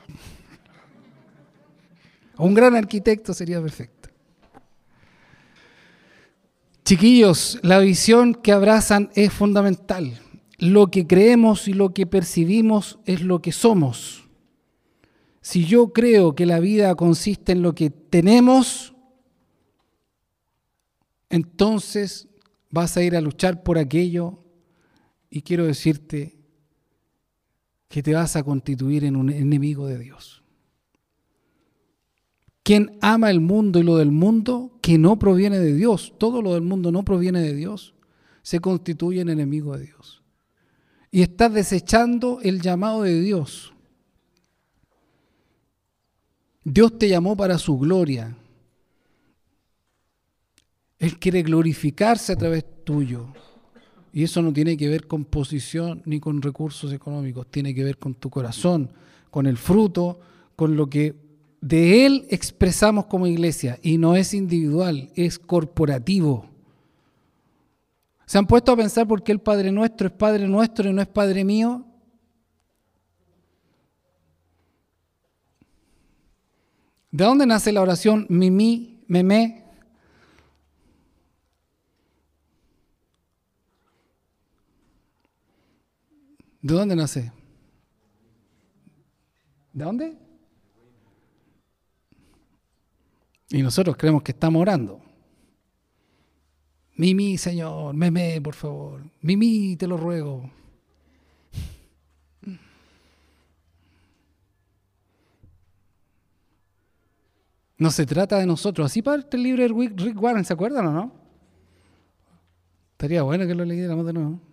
[2.36, 4.10] O un gran arquitecto sería perfecto.
[6.84, 10.20] Chiquillos, la visión que abrazan es fundamental.
[10.58, 14.28] Lo que creemos y lo que percibimos es lo que somos.
[15.42, 18.96] Si yo creo que la vida consiste en lo que tenemos,
[21.30, 22.28] entonces
[22.72, 24.40] vas a ir a luchar por aquello
[25.30, 26.43] y quiero decirte
[27.94, 30.42] que te vas a constituir en un enemigo de Dios.
[32.64, 36.56] Quien ama el mundo y lo del mundo que no proviene de Dios, todo lo
[36.56, 37.94] del mundo no proviene de Dios,
[38.42, 40.24] se constituye en enemigo de Dios.
[41.12, 43.76] Y estás desechando el llamado de Dios.
[46.64, 48.36] Dios te llamó para su gloria.
[50.98, 53.28] Él quiere glorificarse a través tuyo.
[54.14, 57.98] Y eso no tiene que ver con posición ni con recursos económicos, tiene que ver
[57.98, 58.92] con tu corazón,
[59.32, 60.20] con el fruto,
[60.56, 61.16] con lo que
[61.62, 63.80] de Él expresamos como iglesia.
[63.82, 66.46] Y no es individual, es corporativo.
[68.28, 71.02] ¿Se han puesto a pensar por qué el Padre nuestro es Padre nuestro y no
[71.02, 71.84] es Padre mío?
[77.10, 79.63] ¿De dónde nace la oración mimi, meme?
[86.64, 87.30] ¿De dónde nace?
[89.74, 90.18] ¿De dónde?
[93.50, 95.02] Y nosotros creemos que estamos orando.
[96.96, 99.04] Mimi, Señor, meme, por favor.
[99.20, 100.50] Mimi, te lo ruego.
[107.78, 108.86] No se trata de nosotros.
[108.86, 111.12] Así parte el libro de Rick Warren, ¿se acuerdan o no?
[112.94, 114.53] Estaría bueno que lo leyéramos de nuevo.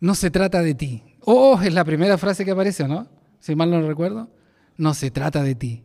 [0.00, 1.02] No se trata de ti.
[1.20, 3.08] Oh, es la primera frase que aparece, ¿no?
[3.40, 4.30] Si mal no recuerdo.
[4.76, 5.84] No se trata de ti.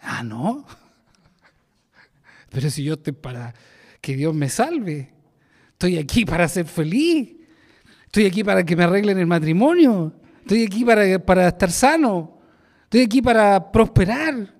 [0.00, 0.66] Ah, no.
[2.50, 3.54] Pero si yo estoy para
[4.00, 5.12] que Dios me salve.
[5.72, 7.36] Estoy aquí para ser feliz.
[8.06, 10.14] Estoy aquí para que me arreglen el matrimonio.
[10.40, 12.38] Estoy aquí para, para estar sano.
[12.84, 14.54] Estoy aquí para prosperar.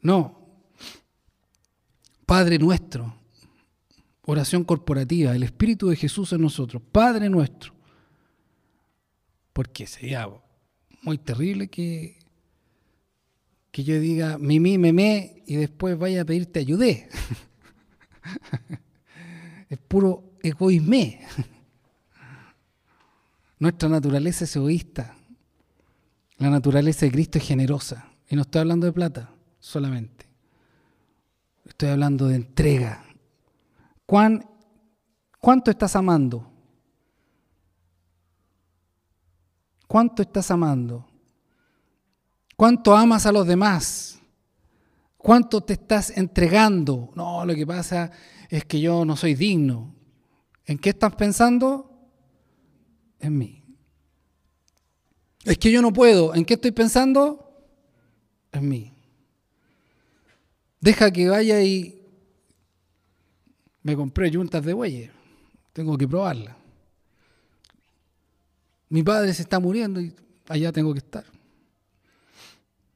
[0.00, 0.46] No.
[2.26, 3.14] Padre nuestro.
[4.26, 5.34] Oración corporativa.
[5.34, 6.82] El Espíritu de Jesús en nosotros.
[6.92, 7.72] Padre nuestro.
[9.52, 10.28] Porque sería
[11.02, 12.18] muy terrible que,
[13.70, 17.08] que yo diga mimi, meme y después vaya a pedirte ayudé.
[19.70, 20.96] es puro egoísmo.
[23.60, 25.16] Nuestra naturaleza es egoísta.
[26.38, 28.10] La naturaleza de Cristo es generosa.
[28.28, 30.26] Y no estoy hablando de plata solamente.
[31.64, 33.05] Estoy hablando de entrega.
[34.06, 34.48] ¿Cuán,
[35.40, 36.50] ¿Cuánto estás amando?
[39.86, 41.06] ¿Cuánto estás amando?
[42.56, 44.20] ¿Cuánto amas a los demás?
[45.16, 47.10] ¿Cuánto te estás entregando?
[47.14, 48.10] No, lo que pasa
[48.48, 49.94] es que yo no soy digno.
[50.64, 52.08] ¿En qué estás pensando?
[53.20, 53.64] En mí.
[55.44, 56.34] Es que yo no puedo.
[56.34, 57.68] ¿En qué estoy pensando?
[58.52, 58.92] En mí.
[60.80, 61.95] Deja que vaya y
[63.86, 65.12] me compré yuntas de bueyes.
[65.72, 66.56] Tengo que probarla.
[68.88, 70.12] Mi padre se está muriendo y
[70.48, 71.24] allá tengo que estar.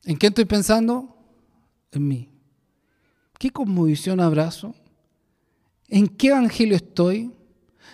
[0.03, 1.17] ¿En qué estoy pensando?
[1.93, 2.29] En mí.
[3.39, 4.75] ¿Qué conmovisión abrazo?
[5.87, 7.31] ¿En qué evangelio estoy?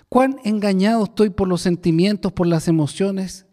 [0.09, 3.45] ¿Cuán engañado estoy por los sentimientos, por las emociones?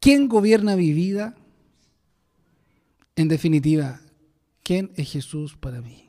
[0.00, 1.36] ¿Quién gobierna mi vida?
[3.16, 4.00] En definitiva,
[4.62, 6.07] ¿quién es Jesús para mí?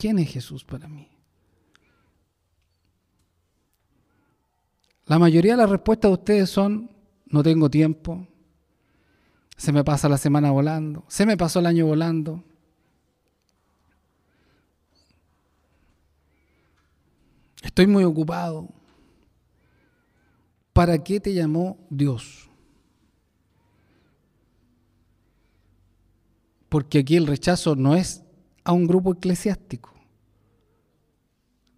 [0.00, 1.06] ¿Quién es Jesús para mí?
[5.04, 6.90] La mayoría de las respuestas de ustedes son,
[7.26, 8.26] no tengo tiempo,
[9.58, 12.42] se me pasa la semana volando, se me pasó el año volando,
[17.62, 18.68] Estoy muy ocupado.
[20.72, 22.48] ¿Para qué te llamó Dios?
[26.68, 28.24] Porque aquí el rechazo no es
[28.70, 29.92] a un grupo eclesiástico.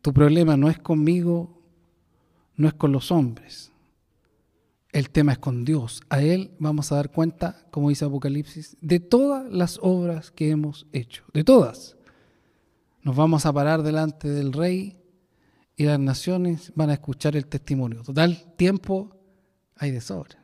[0.02, 1.58] Tu problema no es conmigo,
[2.54, 3.72] no es con los hombres.
[4.90, 6.02] El tema es con Dios.
[6.10, 10.86] A Él vamos a dar cuenta, como dice Apocalipsis, de todas las obras que hemos
[10.92, 11.24] hecho.
[11.32, 11.96] De todas.
[13.00, 14.98] Nos vamos a parar delante del Rey
[15.76, 18.02] y las naciones van a escuchar el testimonio.
[18.02, 19.16] Total, tiempo
[19.76, 20.38] hay de sobra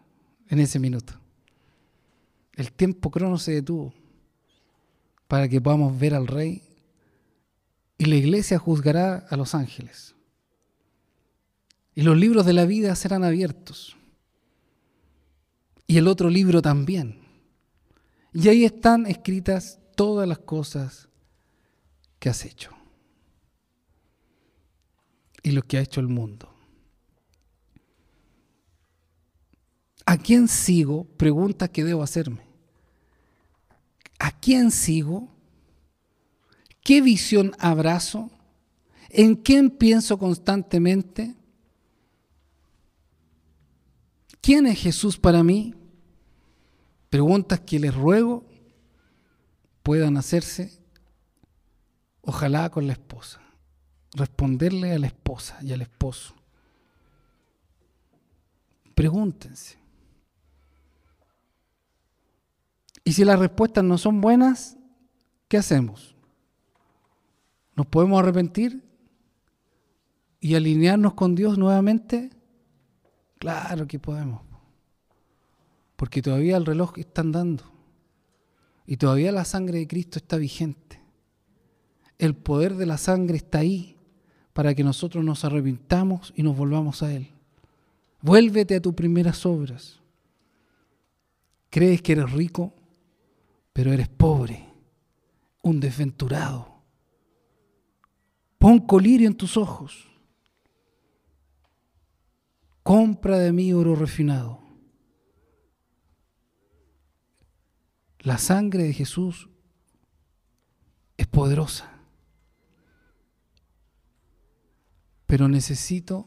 [0.48, 1.12] en ese minuto.
[2.54, 3.92] El tiempo crono se detuvo
[5.28, 6.62] para que podamos ver al rey
[7.98, 10.14] y la iglesia juzgará a los ángeles.
[11.94, 13.96] Y los libros de la vida serán abiertos.
[15.86, 17.20] Y el otro libro también.
[18.32, 21.08] Y ahí están escritas todas las cosas
[22.18, 22.70] que has hecho
[25.42, 26.54] y lo que ha hecho el mundo.
[30.06, 31.04] ¿A quién sigo?
[31.16, 32.47] Pregunta que debo hacerme.
[34.28, 35.26] ¿A quién sigo?
[36.82, 38.30] ¿Qué visión abrazo?
[39.08, 41.34] ¿En quién pienso constantemente?
[44.42, 45.74] ¿Quién es Jesús para mí?
[47.08, 48.44] Preguntas que les ruego
[49.82, 50.78] puedan hacerse,
[52.20, 53.40] ojalá con la esposa
[54.12, 56.34] responderle a la esposa y al esposo.
[58.94, 59.77] Pregúntense.
[63.08, 64.76] Y si las respuestas no son buenas,
[65.48, 66.14] ¿qué hacemos?
[67.74, 68.84] ¿Nos podemos arrepentir
[70.40, 72.28] y alinearnos con Dios nuevamente?
[73.38, 74.42] Claro que podemos.
[75.96, 77.64] Porque todavía el reloj está andando.
[78.86, 81.00] Y todavía la sangre de Cristo está vigente.
[82.18, 83.96] El poder de la sangre está ahí
[84.52, 87.30] para que nosotros nos arrepintamos y nos volvamos a Él.
[88.20, 89.98] Vuélvete a tus primeras obras.
[91.70, 92.74] Crees que eres rico,
[93.78, 94.66] pero eres pobre,
[95.62, 96.82] un desventurado.
[98.58, 100.10] Pon colirio en tus ojos.
[102.82, 104.58] Compra de mí oro refinado.
[108.18, 109.48] La sangre de Jesús
[111.16, 111.94] es poderosa.
[115.26, 116.26] pero necesito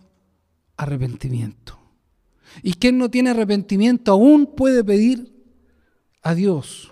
[0.77, 1.77] arrepentimiento.
[2.61, 5.33] Y quien no tiene arrepentimiento aún puede pedir
[6.21, 6.90] a Dios,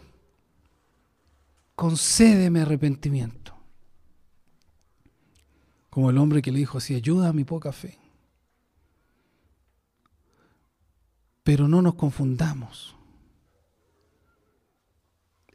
[1.79, 3.55] concédeme arrepentimiento.
[5.89, 7.97] Como el hombre que le dijo así, ayuda a mi poca fe.
[11.41, 12.97] Pero no nos confundamos.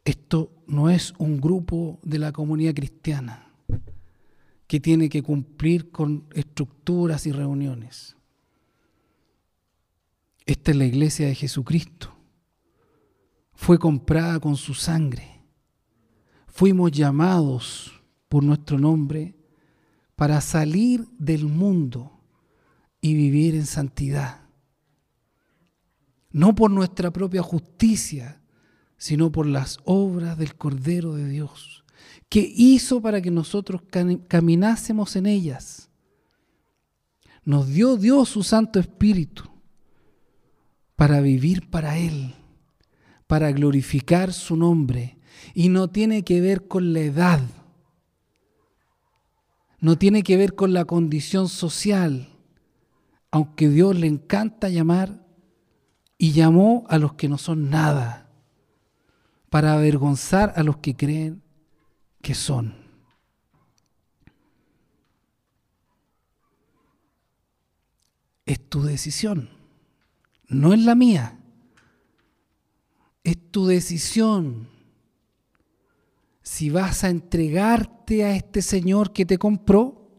[0.03, 3.47] Esto no es un grupo de la comunidad cristiana
[4.65, 8.17] que tiene que cumplir con estructuras y reuniones.
[10.47, 12.15] Esta es la iglesia de Jesucristo.
[13.53, 15.34] Fue comprada con su sangre.
[16.55, 19.35] Fuimos llamados por nuestro nombre
[20.15, 22.17] para salir del mundo
[23.01, 24.39] y vivir en santidad.
[26.31, 28.41] No por nuestra propia justicia,
[28.95, 31.83] sino por las obras del Cordero de Dios,
[32.29, 33.81] que hizo para que nosotros
[34.29, 35.89] caminásemos en ellas.
[37.43, 39.43] Nos dio Dios su Santo Espíritu
[40.95, 42.33] para vivir para Él,
[43.27, 45.14] para glorificar su nombre.
[45.53, 47.41] Y no tiene que ver con la edad,
[49.79, 52.29] no tiene que ver con la condición social,
[53.31, 55.25] aunque Dios le encanta llamar
[56.17, 58.29] y llamó a los que no son nada,
[59.49, 61.41] para avergonzar a los que creen
[62.21, 62.75] que son.
[68.45, 69.55] Es tu decisión
[70.47, 71.39] no es la mía.
[73.23, 74.69] Es tu decisión.
[76.45, 80.09] Si vas a entregarte a este Señor que te compró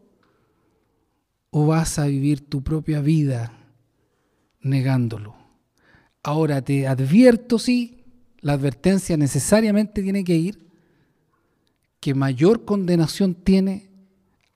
[1.49, 3.51] o vas a vivir tu propia vida
[4.59, 5.35] negándolo.
[6.21, 8.03] Ahora te advierto, sí,
[8.41, 10.67] la advertencia necesariamente tiene que ir,
[11.99, 13.89] que mayor condenación tiene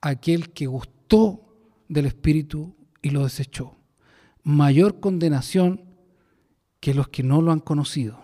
[0.00, 1.56] aquel que gustó
[1.88, 3.82] del Espíritu y lo desechó
[4.42, 5.82] mayor condenación
[6.80, 8.21] que los que no lo han conocido.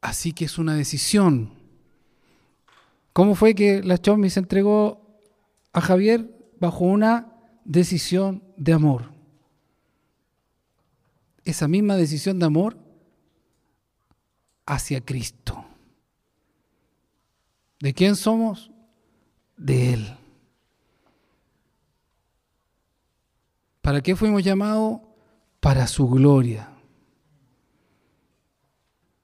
[0.00, 1.52] Así que es una decisión.
[3.12, 5.20] ¿Cómo fue que la Chomi se entregó
[5.72, 6.36] a Javier?
[6.58, 7.32] Bajo una
[7.64, 9.10] decisión de amor.
[11.44, 12.78] Esa misma decisión de amor
[14.66, 15.64] hacia Cristo.
[17.80, 18.70] ¿De quién somos?
[19.56, 20.16] De Él.
[23.80, 25.00] ¿Para qué fuimos llamados?
[25.60, 26.70] Para su gloria.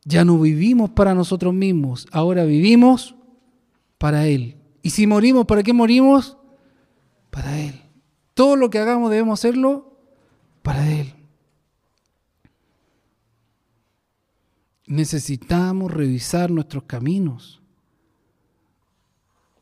[0.08, 3.16] Ya no vivimos para nosotros mismos, ahora vivimos
[3.98, 4.56] para Él.
[4.80, 6.36] Y si morimos, ¿para qué morimos?
[7.30, 7.82] Para Él.
[8.32, 9.98] Todo lo que hagamos debemos hacerlo
[10.62, 11.12] para Él.
[14.86, 17.60] Necesitamos revisar nuestros caminos,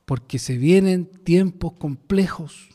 [0.04, 2.68] porque se vienen tiempos complejos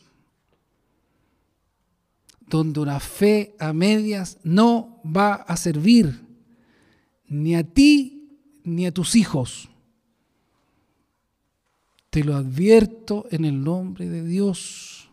[2.47, 6.28] donde una fe a medias no va a servir
[7.29, 9.69] ni a ti ni a tus hijos.
[12.09, 15.11] Te lo advierto en el nombre de Dios.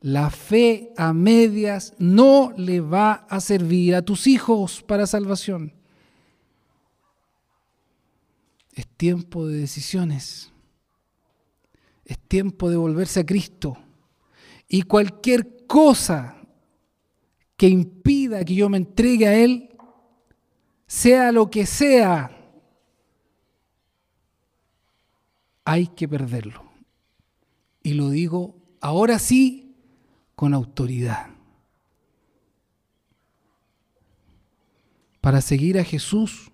[0.00, 5.72] La fe a medias no le va a servir a tus hijos para salvación.
[8.72, 10.50] Es tiempo de decisiones.
[12.04, 13.78] Es tiempo de volverse a Cristo.
[14.68, 16.36] Y cualquier cosa
[17.56, 19.73] que impida que yo me entregue a Él,
[20.86, 22.30] sea lo que sea,
[25.64, 26.64] hay que perderlo.
[27.82, 29.76] Y lo digo ahora sí
[30.34, 31.28] con autoridad.
[35.20, 36.50] Para seguir a Jesús,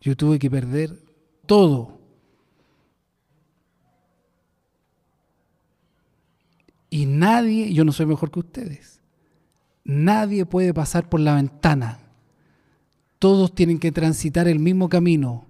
[0.00, 0.98] yo tuve que perder
[1.46, 2.02] todo
[6.92, 9.00] Y nadie, yo no soy mejor que ustedes,
[9.82, 12.01] nadie puede pasar por la ventana.
[13.22, 15.46] Todos tienen que transitar el mismo camino,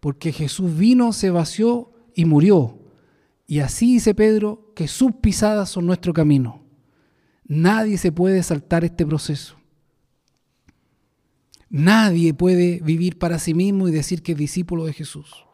[0.00, 2.78] porque Jesús vino, se vació y murió.
[3.46, 6.62] Y así dice Pedro que sus pisadas son nuestro camino.
[7.44, 9.58] Nadie se puede saltar este proceso.
[11.68, 15.44] Nadie puede vivir para sí mismo y decir que es discípulo de Jesús.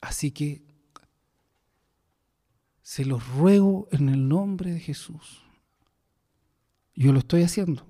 [0.00, 0.62] Así que
[2.80, 5.49] se los ruego en el nombre de Jesús.
[7.00, 7.86] Yo lo estoy haciendo.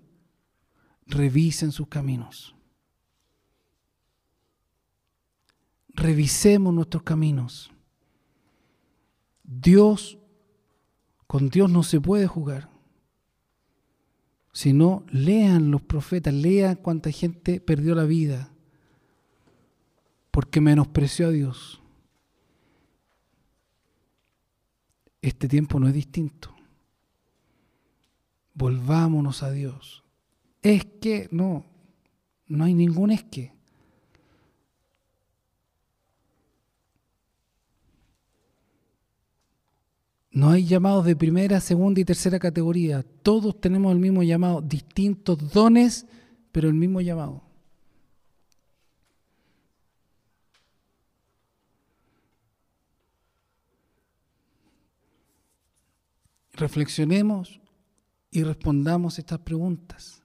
[1.05, 2.55] Revisen sus caminos.
[5.89, 7.73] Revisemos nuestros caminos.
[9.43, 10.17] Dios,
[11.27, 12.71] con Dios no se puede jugar.
[14.53, 18.53] Si no, lean los profetas, lean cuánta gente perdió la vida
[20.31, 21.83] porque menospreció a Dios.
[25.21, 26.60] Este tiempo no es distinto.
[28.61, 30.05] Volvámonos a Dios.
[30.61, 31.65] Es que no,
[32.47, 33.55] no hay ningún es que.
[40.31, 43.03] No hay llamados de primera, segunda y tercera categoría.
[43.23, 46.05] Todos tenemos el mismo llamado, distintos dones,
[46.53, 47.43] pero el mismo llamado.
[56.53, 57.59] Reflexionemos
[58.31, 60.23] y respondamos estas preguntas.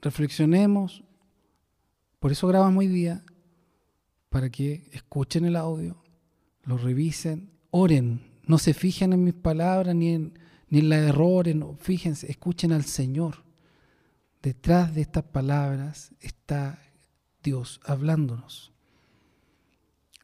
[0.00, 1.04] Reflexionemos,
[2.18, 3.24] por eso grabamos hoy día,
[4.28, 6.02] para que escuchen el audio,
[6.64, 10.38] lo revisen, oren, no se fijen en mis palabras ni en,
[10.68, 13.44] ni en los errores, fíjense, escuchen al Señor.
[14.42, 16.78] Detrás de estas palabras está
[17.42, 18.72] Dios hablándonos.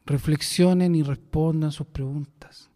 [0.05, 2.70] Reflexionen y respondan sus preguntas.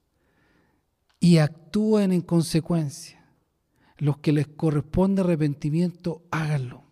[1.25, 3.25] Y actúen en consecuencia.
[3.97, 6.83] Los que les corresponde arrepentimiento, háganlo.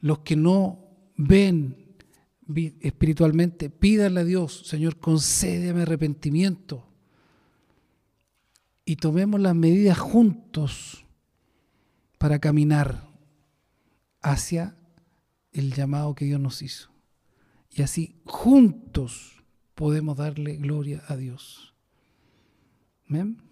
[0.00, 1.94] Los que no ven
[2.80, 6.88] espiritualmente, pídanle a Dios, Señor, concédeme arrepentimiento.
[8.86, 11.04] Y tomemos las medidas juntos
[12.16, 13.06] para caminar
[14.22, 14.78] hacia
[15.52, 16.90] el llamado que Dios nos hizo.
[17.70, 19.44] Y así juntos
[19.74, 21.74] podemos darle gloria a Dios.
[23.06, 23.47] Amén.